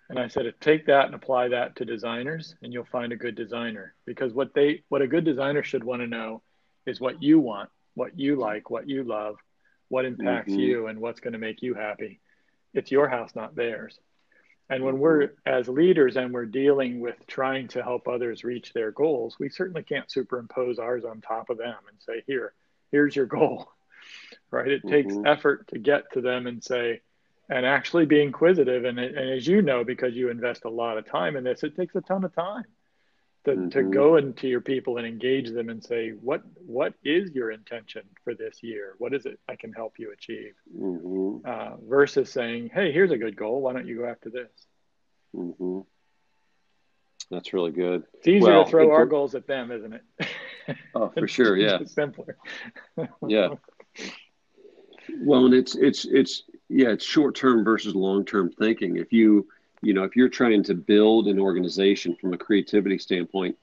And 0.09 0.19
I 0.19 0.29
said, 0.29 0.51
take 0.59 0.87
that 0.87 1.05
and 1.05 1.15
apply 1.15 1.49
that 1.49 1.77
to 1.77 1.85
designers, 1.85 2.55
and 2.63 2.73
you'll 2.73 2.87
find 2.87 3.13
a 3.13 3.17
good 3.17 3.35
designer. 3.35 3.95
Because 4.07 4.33
what 4.33 4.55
they, 4.55 4.85
what 4.89 5.03
a 5.03 5.07
good 5.07 5.27
designer 5.27 5.63
should 5.63 5.85
want 5.85 6.01
to 6.01 6.07
know 6.07 6.41
is 6.87 6.99
what 6.99 7.23
you 7.23 7.41
want, 7.41 7.69
what 7.93 8.19
you 8.19 8.37
like, 8.37 8.71
what 8.71 8.89
you 8.89 9.05
love, 9.05 9.37
what 9.89 10.07
impacts 10.07 10.53
mm-hmm. 10.53 10.61
you, 10.61 10.87
and 10.87 10.99
what's 10.99 11.21
going 11.21 11.35
to 11.35 11.39
make 11.39 11.61
you 11.61 11.75
happy. 11.75 12.21
It's 12.73 12.91
your 12.91 13.07
house, 13.07 13.35
not 13.35 13.55
theirs. 13.55 14.01
And 14.71 14.85
when 14.85 14.99
we're 14.99 15.31
as 15.47 15.69
leaders 15.69 16.17
and 16.17 16.33
we're 16.33 16.45
dealing 16.45 17.01
with 17.01 17.27
trying 17.27 17.69
to 17.69 17.83
help 17.83 18.07
others 18.07 18.45
reach 18.45 18.73
their 18.73 18.91
goals, 18.91 19.37
we 19.39 19.49
certainly 19.49 19.83
can't 19.83 20.11
superimpose 20.11 20.79
ours 20.79 21.05
on 21.05 21.21
top 21.21 21.49
of 21.49 21.59
them 21.59 21.77
and 21.89 21.99
say, 22.01 22.23
here, 22.27 22.53
here's 22.91 23.17
your 23.17 23.27
goal. 23.27 23.71
Right? 24.51 24.69
It 24.69 24.83
mm-hmm. 24.83 24.89
takes 24.89 25.15
effort 25.27 25.69
to 25.69 25.79
get 25.79 26.11
to 26.13 26.23
them 26.23 26.47
and 26.47 26.65
say, 26.65 27.03
and 27.51 27.67
actually 27.67 28.07
be 28.07 28.23
inquisitive. 28.23 28.87
And, 28.87 28.99
and 28.99 29.19
as 29.19 29.47
you 29.47 29.61
know, 29.61 29.85
because 29.85 30.15
you 30.15 30.31
invest 30.31 30.65
a 30.65 30.71
lot 30.71 30.97
of 30.97 31.05
time 31.05 31.37
in 31.37 31.45
this, 31.45 31.63
it 31.63 31.77
takes 31.77 31.95
a 31.95 32.01
ton 32.01 32.25
of 32.25 32.35
time 32.35 32.65
to, 33.49 33.55
mm-hmm. 33.55 33.69
to 33.71 33.83
go 33.83 34.17
into 34.17 34.47
your 34.47 34.61
people 34.61 34.99
and 34.99 35.07
engage 35.07 35.51
them 35.51 35.69
and 35.69 35.83
say, 35.83 36.11
what 36.11 36.43
what 36.67 36.95
is 37.05 37.31
your 37.33 37.51
intention 37.51 38.03
for 38.23 38.35
this 38.35 38.63
year? 38.63 38.95
What 38.99 39.15
is 39.15 39.27
it 39.27 39.39
I 39.49 39.57
can 39.57 39.73
help 39.73 39.99
you 39.99 40.13
achieve? 40.13 40.55
Mm-hmm. 40.77 41.49
Uh, 41.49 41.77
versus 41.89 42.31
saying, 42.31 42.71
hey, 42.73 42.93
here's 42.93 43.11
a 43.11 43.19
good 43.19 43.37
goal. 43.37 43.63
Why 43.63 43.73
don't 43.73 43.87
you 43.87 43.99
go 43.99 44.07
after 44.07 44.31
this? 44.31 44.51
Mm-hmm. 45.35 45.81
That's 47.31 47.53
really 47.53 47.73
good. 47.73 48.05
It's 48.15 48.29
easier 48.29 48.53
well, 48.53 48.65
to 48.65 48.71
throw 48.71 48.91
our 48.91 49.07
goals 49.07 49.35
at 49.35 49.47
them, 49.47 49.71
isn't 49.71 49.95
it? 49.95 50.37
Oh, 50.95 51.11
for 51.11 51.29
sure. 51.29 51.57
Yeah. 51.57 51.79
simpler. 51.85 52.37
yeah. 53.27 53.49
Well, 55.21 55.47
and 55.47 55.55
it's 55.55 55.75
it's 55.75 56.05
it's 56.05 56.43
yeah, 56.69 56.89
it's 56.89 57.03
short 57.03 57.35
term 57.35 57.65
versus 57.65 57.95
long 57.95 58.27
term 58.27 58.51
thinking. 58.51 58.99
If 58.99 59.11
you 59.11 59.49
you 59.83 59.95
know 59.95 60.05
if 60.05 60.17
you're 60.17 60.29
trying 60.29 60.63
to 60.65 60.75
build 60.75 61.29
an 61.29 61.39
organization 61.39 62.17
from 62.17 62.33
a 62.33 62.39
creativity 62.39 62.99
standpoint, 62.99 63.57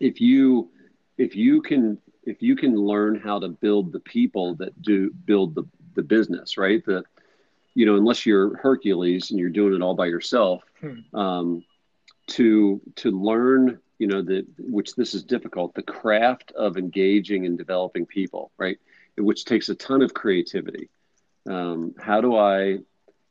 if 0.00 0.20
you 0.20 0.70
if 1.18 1.36
you 1.36 1.62
can 1.62 1.98
if 2.24 2.42
you 2.42 2.56
can 2.56 2.74
learn 2.76 3.18
how 3.18 3.38
to 3.38 3.48
build 3.48 3.92
the 3.92 4.00
people 4.00 4.54
that 4.56 4.80
do 4.82 5.10
build 5.24 5.54
the 5.54 5.64
the 5.94 6.02
business, 6.02 6.58
right? 6.58 6.84
The 6.84 7.04
you 7.74 7.86
know 7.86 7.96
unless 7.96 8.26
you're 8.26 8.56
Hercules 8.56 9.30
and 9.30 9.40
you're 9.40 9.50
doing 9.50 9.74
it 9.74 9.82
all 9.82 9.94
by 9.94 10.06
yourself, 10.06 10.62
hmm. 10.80 11.18
um, 11.18 11.64
to 12.28 12.80
to 12.96 13.10
learn 13.10 13.78
you 13.98 14.06
know 14.06 14.22
the 14.22 14.46
which 14.58 14.94
this 14.94 15.14
is 15.14 15.22
difficult 15.22 15.74
the 15.74 15.82
craft 15.82 16.52
of 16.52 16.76
engaging 16.76 17.46
and 17.46 17.56
developing 17.56 18.04
people 18.06 18.50
right 18.58 18.78
which 19.16 19.44
takes 19.44 19.68
a 19.68 19.74
ton 19.74 20.02
of 20.02 20.12
creativity 20.12 20.90
um, 21.48 21.94
how 21.98 22.20
do 22.20 22.36
i 22.36 22.78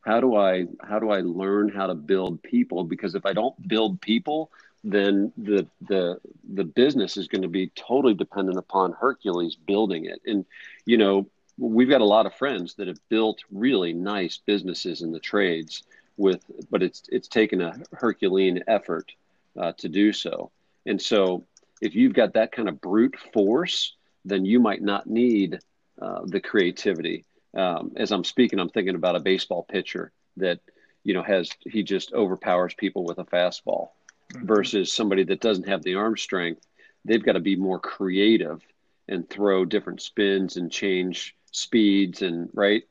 how 0.06 0.20
do 0.20 0.36
i 0.36 0.66
how 0.82 1.00
do 1.00 1.10
i 1.10 1.20
learn 1.22 1.68
how 1.70 1.88
to 1.88 1.96
build 1.96 2.42
people? 2.44 2.84
Because 2.84 3.16
if 3.16 3.26
i 3.26 3.34
don't 3.34 3.68
build 3.68 4.00
people 4.02 4.52
then 4.86 5.34
the 5.36 5.68
the 5.82 6.20
the 6.54 6.64
business 6.64 7.18
is 7.18 7.28
going 7.28 7.42
to 7.42 7.48
be 7.48 7.72
totally 7.76 8.14
dependent 8.14 8.58
upon 8.58 8.94
hercules 8.94 9.56
building 9.56 10.06
it. 10.06 10.22
And 10.26 10.46
you 10.86 10.98
know 10.98 11.28
we've 11.58 11.90
got 11.90 12.02
a 12.02 12.06
lot 12.06 12.26
of 12.26 12.36
friends 12.36 12.76
that 12.76 12.88
have 12.88 13.00
built 13.10 13.40
really 13.52 13.94
nice 13.94 14.38
businesses 14.38 15.02
in 15.02 15.12
the 15.12 15.20
trades 15.20 15.84
with 16.18 16.40
but 16.70 16.84
it's 16.84 17.04
it's 17.10 17.28
taken 17.28 17.62
a 17.62 17.76
herculean 17.94 18.64
effort 18.68 19.12
uh, 19.60 19.72
to 19.78 19.90
do 19.90 20.14
so. 20.14 20.52
And 20.86 21.02
so 21.02 21.44
if 21.82 21.96
you've 21.96 22.14
got 22.14 22.34
that 22.34 22.52
kind 22.52 22.70
of 22.70 22.80
brute 22.80 23.18
force 23.34 23.96
then 24.24 24.46
you 24.46 24.60
might 24.60 24.82
not 24.82 25.08
need 25.08 25.60
uh, 26.02 26.22
the 26.26 26.40
creativity 26.40 27.26
um, 27.56 27.94
as 27.96 28.12
I'm 28.12 28.24
speaking, 28.24 28.60
I'm 28.60 28.70
thinking 28.70 28.96
about 28.96 29.16
a 29.16 29.22
baseball 29.22 29.64
pitcher 29.64 30.12
that 30.38 30.60
you 31.04 31.14
know 31.14 31.24
has 31.24 31.50
he 31.62 31.84
just 31.84 32.14
overpowers 32.14 32.74
people 32.74 33.06
with 33.06 33.20
a 33.20 33.26
fastball 33.26 33.90
mm-hmm. 34.34 34.46
versus 34.46 34.94
somebody 34.94 35.24
that 35.24 35.42
doesn't 35.42 35.68
have 35.68 35.84
the 35.84 35.96
arm 35.96 36.18
strength. 36.18 36.66
They've 37.06 37.24
got 37.24 37.34
to 37.34 37.40
be 37.40 37.56
more 37.56 37.80
creative 37.80 38.62
and 39.08 39.30
throw 39.30 39.66
different 39.66 40.02
spins 40.02 40.58
and 40.58 40.72
change 40.72 41.36
speeds 41.52 42.22
and 42.22 42.50
right 42.54 42.84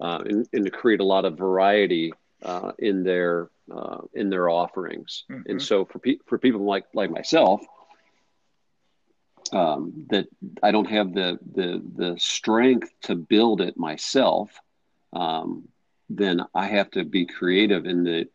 uh, 0.00 0.22
and, 0.24 0.46
and, 0.52 0.64
to 0.64 0.70
create 0.70 1.00
a 1.00 1.04
lot 1.04 1.24
of 1.24 1.38
variety 1.38 2.12
uh, 2.42 2.72
in 2.78 3.02
their 3.02 3.48
uh, 3.74 3.98
in 4.12 4.30
their 4.30 4.48
offerings. 4.48 5.24
Mm-hmm. 5.30 5.50
And 5.50 5.62
so 5.62 5.84
for 5.84 5.98
pe- 5.98 6.18
for 6.26 6.38
people 6.38 6.64
like 6.64 6.84
like 6.94 7.10
myself, 7.10 7.62
um, 9.52 10.06
that 10.10 10.26
I 10.62 10.70
don't 10.70 10.88
have 10.88 11.12
the 11.12 11.38
the 11.54 11.82
the 11.96 12.18
strength 12.18 12.92
to 13.02 13.14
build 13.14 13.60
it 13.60 13.76
myself, 13.76 14.50
um, 15.12 15.68
then 16.08 16.42
I 16.54 16.66
have 16.66 16.90
to 16.92 17.04
be 17.04 17.26
creative 17.26 17.86
in 17.86 18.04
the 18.04 18.28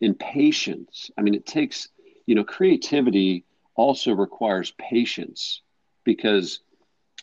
in 0.00 0.14
patience. 0.14 1.10
I 1.16 1.22
mean, 1.22 1.34
it 1.34 1.46
takes 1.46 1.88
you 2.26 2.34
know 2.34 2.44
creativity 2.44 3.44
also 3.74 4.12
requires 4.12 4.72
patience 4.72 5.62
because 6.04 6.60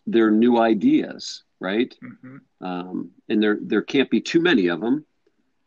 there 0.08 0.28
are 0.28 0.32
new 0.32 0.60
ideas, 0.60 1.44
right? 1.60 1.94
Mm-hmm. 2.04 2.66
Um, 2.66 3.12
and 3.28 3.42
there 3.42 3.58
there 3.62 3.82
can't 3.82 4.10
be 4.10 4.22
too 4.22 4.42
many 4.42 4.68
of 4.68 4.82
them 4.82 5.06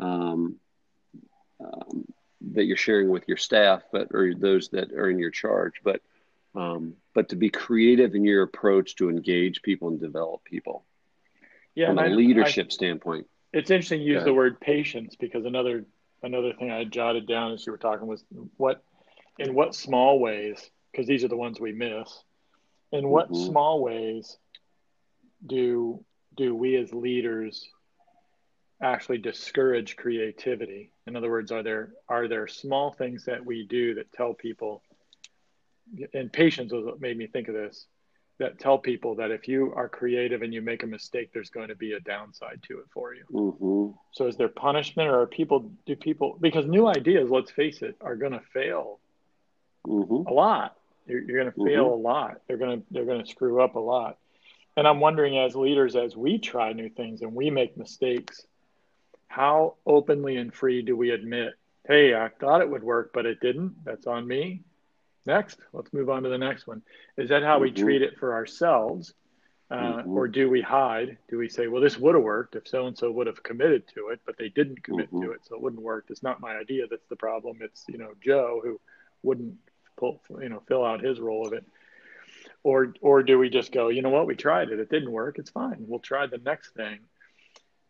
um, 0.01 0.57
um, 1.65 2.07
that 2.53 2.65
you're 2.65 2.77
sharing 2.77 3.09
with 3.09 3.29
your 3.29 3.37
staff, 3.37 3.83
but 3.93 4.09
or 4.13 4.35
those 4.35 4.69
that 4.71 4.93
are 4.93 5.09
in 5.11 5.19
your 5.19 5.31
charge, 5.31 5.75
but 5.85 6.01
um, 6.55 6.95
but 7.15 7.29
to 7.31 7.37
be 7.37 7.51
creative 7.51 8.15
in 8.15 8.25
your 8.25 8.43
approach 8.43 8.97
to 8.97 9.09
engage 9.09 9.63
people 9.63 9.89
and 9.89 10.01
develop 10.01 10.45
people. 10.45 10.85
Yeah, 11.75 11.89
from 11.89 11.99
a 11.99 12.03
I, 12.03 12.09
leadership 12.09 12.67
I, 12.71 12.75
standpoint. 12.75 13.27
It's 13.53 13.71
interesting 13.71 14.03
you 14.03 14.15
use 14.15 14.25
the 14.25 14.35
word 14.35 14.61
patience 14.61 15.17
because 15.19 15.45
another 15.47 15.85
another 16.23 16.53
thing 16.53 16.71
I 16.71 16.85
jotted 16.85 17.27
down 17.27 17.53
as 17.53 17.67
you 17.67 17.73
were 17.73 17.79
talking 17.79 18.07
was 18.07 18.25
what 18.57 18.83
in 19.39 19.55
what 19.55 19.75
small 19.75 20.21
ways 20.21 20.71
because 20.91 21.07
these 21.07 21.25
are 21.25 21.29
the 21.29 21.37
ones 21.37 21.61
we 21.61 21.73
miss. 21.73 22.23
In 22.93 23.09
what 23.09 23.31
mm-hmm. 23.31 23.47
small 23.47 23.83
ways 23.83 24.37
do 25.47 26.05
do 26.37 26.55
we 26.55 26.77
as 26.77 26.93
leaders 26.93 27.69
actually 28.83 29.19
discourage 29.19 29.97
creativity? 29.97 30.91
In 31.07 31.17
other 31.17 31.31
words, 31.31 31.53
are 31.53 31.63
there 31.63 31.93
are 32.09 32.29
there 32.29 32.47
small 32.47 32.93
things 32.93 33.25
that 33.25 33.45
we 33.45 33.67
do 33.67 33.95
that 33.95 34.13
tell 34.13 34.35
people 34.35 34.83
and 36.15 36.33
patience 36.33 36.73
was 36.73 36.85
what 36.85 37.01
made 37.01 37.17
me 37.17 37.27
think 37.27 37.49
of 37.49 37.55
this 37.55 37.87
that 38.39 38.59
tell 38.59 38.79
people 38.79 39.15
that 39.17 39.31
if 39.31 39.47
you 39.47 39.73
are 39.77 39.89
creative 39.89 40.43
and 40.43 40.53
you 40.53 40.63
make 40.63 40.83
a 40.83 40.87
mistake 40.87 41.31
there's 41.33 41.51
going 41.51 41.69
to 41.69 41.77
be 41.77 41.93
a 41.93 42.01
downside 42.01 42.61
to 42.63 42.79
it 42.79 42.87
for 42.93 43.15
you 43.15 43.25
mm-hmm. 43.33 43.97
so 44.13 44.27
is 44.27 44.37
there 44.37 44.49
punishment 44.49 45.09
or 45.09 45.21
are 45.21 45.27
people 45.27 45.71
do 45.87 45.95
people 45.95 46.37
because 46.41 46.67
new 46.67 46.87
ideas 46.87 47.31
let's 47.31 47.51
face 47.51 47.83
it 47.83 47.97
are 48.01 48.17
going 48.17 48.33
to 48.33 48.43
fail 48.53 48.99
mm-hmm. 49.87 50.27
a 50.29 50.33
lot 50.33 50.77
you're, 51.07 51.23
you're 51.23 51.41
going 51.41 51.53
to 51.53 51.65
fail 51.65 51.85
mm-hmm. 51.85 52.05
a 52.05 52.09
lot 52.09 52.41
they're 52.49 52.57
going 52.57 52.81
to 52.81 52.87
they're 52.91 53.05
going 53.05 53.23
to 53.23 53.31
screw 53.31 53.63
up 53.63 53.77
a 53.77 53.81
lot 53.81 54.19
and 54.77 54.89
i'm 54.89 55.01
wondering 55.01 55.39
as 55.39 55.55
leaders 55.55 55.95
as 55.95 56.17
we 56.17 56.39
try 56.39 56.73
new 56.73 56.89
things 56.89 57.23
and 57.23 57.35
we 57.35 57.51
make 57.51 57.77
mistakes 57.77 58.47
how 59.29 59.75
openly 59.87 60.37
and 60.37 60.53
free 60.53 60.83
do 60.83 60.97
we 60.97 61.11
admit 61.11 61.53
hey 61.87 62.15
i 62.15 62.29
thought 62.41 62.61
it 62.61 62.69
would 62.69 62.83
work 62.83 63.11
but 63.13 63.27
it 63.27 63.41
didn't 63.41 63.75
that's 63.85 64.07
on 64.07 64.27
me 64.27 64.63
next 65.27 65.59
let's 65.73 65.93
move 65.93 66.11
on 66.11 66.23
to 66.23 66.29
the 66.29 66.39
next 66.39 66.67
one. 66.67 66.83
Is 67.17 67.29
that 67.31 67.43
how 67.43 67.55
mm-hmm. 67.55 67.63
we 67.63 67.71
treat 67.73 68.03
it 68.03 68.19
for 68.19 68.35
ourselves? 68.35 69.15
Uh, 69.73 70.03
mm-hmm. 70.03 70.11
or 70.11 70.29
do 70.29 70.51
we 70.51 70.61
hide? 70.61 71.17
Do 71.31 71.39
we 71.39 71.49
say 71.49 71.67
well 71.67 71.81
this 71.81 71.97
would 71.99 72.15
have 72.15 72.23
worked 72.23 72.57
if 72.57 72.69
so 72.69 72.87
and 72.87 72.99
so 72.99 73.11
would 73.11 73.27
have 73.27 73.43
committed 73.43 73.85
to 73.95 74.09
it 74.09 74.21
but 74.27 74.37
they 74.37 74.51
didn't 74.51 74.83
commit 74.83 75.07
mm-hmm. 75.07 75.23
to 75.23 75.33
it 75.33 75.41
so 75.49 75.57
it 75.57 75.63
wouldn't 75.63 75.81
work. 75.81 76.07
It's 76.11 76.23
not 76.23 76.43
my 76.43 76.57
idea 76.57 76.87
that's 76.91 77.09
the 77.09 77.17
problem. 77.17 77.59
It's 77.63 77.85
you 77.89 77.97
know 77.97 78.11
joe 78.23 78.61
who 78.63 78.79
wouldn't 79.23 79.55
pull 79.97 80.21
you 80.43 80.51
know 80.51 80.63
fill 80.69 80.85
out 80.85 81.03
his 81.03 81.21
role 81.21 81.47
of 81.47 81.55
it. 81.55 81.65
Or 82.63 82.93
or 83.01 83.23
do 83.23 83.39
we 83.39 83.49
just 83.49 83.73
go 83.73 83.89
you 83.89 84.03
know 84.03 84.11
what? 84.11 84.27
We 84.27 84.35
tried 84.37 84.69
it. 84.69 84.79
It 84.79 84.91
didn't 84.91 85.11
work. 85.11 85.39
It's 85.39 85.51
fine. 85.51 85.77
We'll 85.81 86.01
try 86.01 86.27
the 86.27 86.39
next 86.39 86.75
thing. 86.75 86.99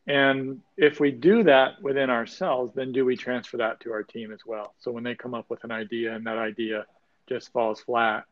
And 0.07 0.61
if 0.77 1.01
we 1.01 1.11
do 1.11 1.45
that 1.45 1.83
within 1.83 2.11
ourselves 2.11 2.75
then 2.77 2.92
do 2.92 3.05
we 3.05 3.16
transfer 3.16 3.57
that 3.57 3.81
to 3.81 3.92
our 3.92 4.05
team 4.05 4.31
as 4.31 4.47
well? 4.47 4.75
So 4.79 4.92
when 4.92 5.03
they 5.03 5.16
come 5.16 5.35
up 5.35 5.51
with 5.51 5.64
an 5.64 5.73
idea 5.73 6.14
and 6.14 6.25
that 6.27 6.38
idea 6.38 6.87
just 7.29 7.53
falls 7.53 7.81
flat, 7.81 8.25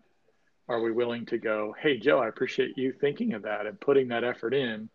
are 0.69 0.81
we 0.81 0.93
willing 0.93 1.27
to 1.27 1.39
go, 1.39 1.75
hey, 1.81 1.99
Joe, 1.99 2.21
I 2.21 2.29
appreciate 2.29 2.79
you 2.79 2.93
thinking 2.93 3.35
of 3.35 3.43
that 3.43 3.67
and 3.67 3.81
putting 3.81 4.09
that 4.09 4.23
effort 4.23 4.55
in. 4.55 4.89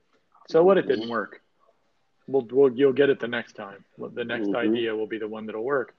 So 0.48 0.64
what? 0.64 0.78
It 0.78 0.88
didn't 0.88 1.10
work. 1.10 1.42
We'll, 2.28 2.48
we'll 2.50 2.72
you'll 2.72 2.94
get 2.94 3.10
it 3.10 3.20
the 3.20 3.28
next 3.28 3.54
time. 3.54 3.84
The 3.98 4.24
next 4.24 4.48
mm-hmm. 4.48 4.56
idea 4.56 4.96
will 4.96 5.08
be 5.08 5.18
the 5.18 5.28
one 5.28 5.46
that'll 5.46 5.64
work. 5.64 5.94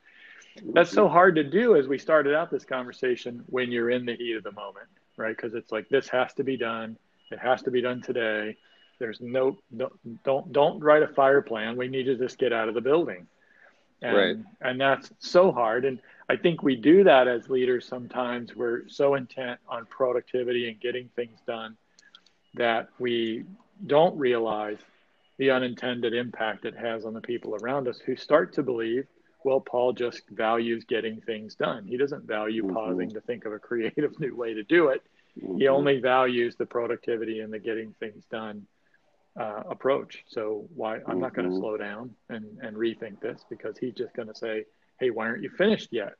That's 0.72 0.90
so 0.90 1.08
hard 1.08 1.34
to 1.36 1.44
do 1.44 1.76
as 1.76 1.86
we 1.86 1.98
started 1.98 2.34
out 2.34 2.50
this 2.50 2.64
conversation 2.64 3.44
when 3.46 3.70
you're 3.70 3.90
in 3.90 4.06
the 4.06 4.14
heat 4.14 4.36
of 4.36 4.42
the 4.42 4.52
moment, 4.52 4.88
right? 5.16 5.36
Because 5.36 5.54
it's 5.54 5.70
like 5.70 5.88
this 5.88 6.08
has 6.08 6.32
to 6.34 6.44
be 6.44 6.56
done. 6.56 6.96
It 7.30 7.38
has 7.38 7.62
to 7.62 7.70
be 7.70 7.82
done 7.82 8.00
today. 8.00 8.56
There's 8.98 9.20
no 9.20 9.58
don't 9.76 10.22
don't, 10.24 10.52
don't 10.52 10.82
write 10.82 11.02
a 11.02 11.08
fire 11.08 11.42
plan. 11.42 11.76
We 11.76 11.88
need 11.88 12.04
to 12.04 12.16
just 12.16 12.38
get 12.38 12.52
out 12.52 12.68
of 12.68 12.74
the 12.74 12.80
building. 12.80 13.26
And, 14.02 14.16
right. 14.16 14.36
and 14.60 14.80
that's 14.80 15.10
so 15.18 15.52
hard. 15.52 15.84
And 15.84 16.00
I 16.28 16.36
think 16.36 16.62
we 16.62 16.76
do 16.76 17.04
that 17.04 17.28
as 17.28 17.48
leaders 17.48 17.86
sometimes. 17.86 18.54
We're 18.54 18.88
so 18.88 19.14
intent 19.14 19.60
on 19.68 19.86
productivity 19.86 20.68
and 20.68 20.80
getting 20.80 21.08
things 21.16 21.38
done 21.46 21.76
that 22.54 22.88
we 22.98 23.44
don't 23.86 24.16
realize 24.18 24.78
the 25.38 25.50
unintended 25.50 26.14
impact 26.14 26.64
it 26.64 26.76
has 26.76 27.04
on 27.04 27.14
the 27.14 27.20
people 27.20 27.54
around 27.56 27.88
us 27.88 27.98
who 27.98 28.16
start 28.16 28.54
to 28.54 28.62
believe, 28.62 29.06
well, 29.44 29.60
Paul 29.60 29.92
just 29.92 30.22
values 30.30 30.84
getting 30.84 31.20
things 31.20 31.54
done. 31.54 31.86
He 31.86 31.96
doesn't 31.96 32.26
value 32.26 32.64
mm-hmm. 32.64 32.74
pausing 32.74 33.10
to 33.10 33.20
think 33.20 33.44
of 33.44 33.52
a 33.52 33.58
creative 33.58 34.12
new 34.20 34.34
way 34.34 34.54
to 34.54 34.62
do 34.62 34.88
it. 34.88 35.02
Mm-hmm. 35.40 35.58
He 35.58 35.68
only 35.68 36.00
values 36.00 36.56
the 36.56 36.66
productivity 36.66 37.40
and 37.40 37.52
the 37.52 37.58
getting 37.58 37.94
things 38.00 38.24
done 38.30 38.66
uh, 39.38 39.62
approach. 39.68 40.24
So 40.28 40.66
why 40.74 41.00
I'm 41.06 41.20
not 41.20 41.34
going 41.34 41.46
to 41.46 41.52
mm-hmm. 41.52 41.60
slow 41.60 41.76
down 41.76 42.14
and, 42.28 42.44
and 42.62 42.76
rethink 42.76 43.20
this 43.20 43.44
because 43.50 43.76
he's 43.78 43.94
just 43.94 44.14
going 44.14 44.28
to 44.28 44.34
say, 44.34 44.64
hey, 44.98 45.10
why 45.10 45.26
aren't 45.26 45.42
you 45.42 45.50
finished 45.50 45.88
yet? 45.90 46.14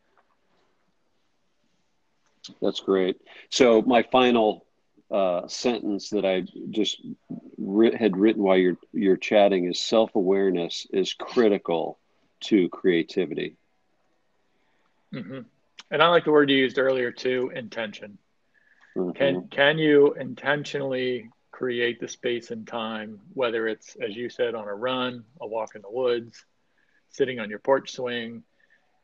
That's 2.61 2.81
great. 2.81 3.21
So 3.51 3.83
my 3.83 4.03
final 4.05 4.67
uh, 5.11 5.49
sentence 5.49 6.11
that 6.11 6.25
I 6.25 6.45
just 6.71 7.01
had 7.99 8.17
written 8.17 8.43
while 8.43 8.57
you're 8.57 8.77
you're 8.93 9.17
chatting 9.17 9.65
is 9.65 9.81
self 9.81 10.15
awareness 10.15 10.87
is 10.93 11.13
critical 11.15 11.99
to 12.43 12.69
creativity. 12.69 13.57
Mm-hmm. 15.13 15.41
And 15.91 16.03
I 16.03 16.09
like 16.09 16.25
the 16.25 16.33
word 16.33 16.51
you 16.51 16.57
used 16.57 16.79
earlier 16.79 17.11
too, 17.11 17.51
intention. 17.55 18.19
Mm-hmm. 18.97 19.13
Can 19.13 19.49
can 19.49 19.79
you 19.79 20.15
intentionally 20.15 21.31
create 21.57 21.99
the 21.99 22.07
space 22.07 22.51
and 22.51 22.67
time, 22.67 23.19
whether 23.33 23.67
it's 23.67 23.97
as 23.97 24.15
you 24.15 24.29
said 24.29 24.55
on 24.55 24.69
a 24.69 24.75
run, 24.75 25.25
a 25.41 25.47
walk 25.47 25.75
in 25.75 25.81
the 25.81 25.91
woods, 25.91 26.45
sitting 27.09 27.41
on 27.41 27.49
your 27.49 27.59
porch 27.59 27.93
swing? 27.93 28.43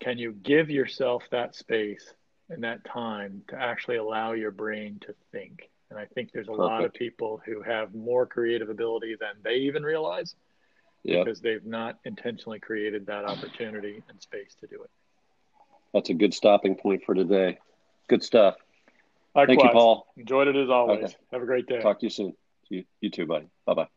Can 0.01 0.19
you 0.19 0.33
give 0.33 0.69
yourself 0.69 1.23
that 1.31 1.55
space 1.55 2.12
and 2.51 2.62
that 2.62 2.85
time 2.85 3.41
to 3.49 3.57
actually 3.57 3.97
allow 3.97 4.33
your 4.33 4.51
brain 4.51 4.99
to 5.07 5.15
think? 5.31 5.71
And 5.88 5.99
I 5.99 6.05
think 6.05 6.31
there's 6.33 6.49
a 6.49 6.51
Perfect. 6.51 6.69
lot 6.69 6.85
of 6.85 6.93
people 6.93 7.41
who 7.47 7.62
have 7.62 7.95
more 7.95 8.27
creative 8.27 8.69
ability 8.69 9.17
than 9.19 9.37
they 9.43 9.55
even 9.55 9.83
realize 9.83 10.35
because 11.05 11.41
they've 11.41 11.65
not 11.65 12.01
intentionally 12.05 12.61
created 12.61 13.07
that 13.07 13.25
opportunity 13.25 14.03
and 14.11 14.21
space 14.21 14.55
to 14.61 14.67
do 14.67 14.83
it. 14.83 14.91
That's 15.95 16.11
a 16.11 16.15
good 16.15 16.35
stopping 16.35 16.75
point 16.75 17.03
for 17.07 17.15
today. 17.15 17.59
Good 18.09 18.23
stuff. 18.23 18.57
Likewise. 19.35 19.57
Thank 19.57 19.65
you, 19.65 19.71
Paul. 19.71 20.07
Enjoyed 20.19 20.49
it 20.49 20.57
as 20.57 20.69
always. 20.69 21.05
Okay. 21.05 21.15
Have 21.33 21.43
a 21.43 21.47
great 21.47 21.67
day. 21.67 21.81
Talk 21.81 22.01
to 22.01 22.07
you 22.07 22.11
soon. 22.11 22.35
You, 22.73 22.85
you 23.01 23.11
too, 23.11 23.27
buddy. 23.27 23.49
Bye 23.67 23.75
bye. 23.75 23.93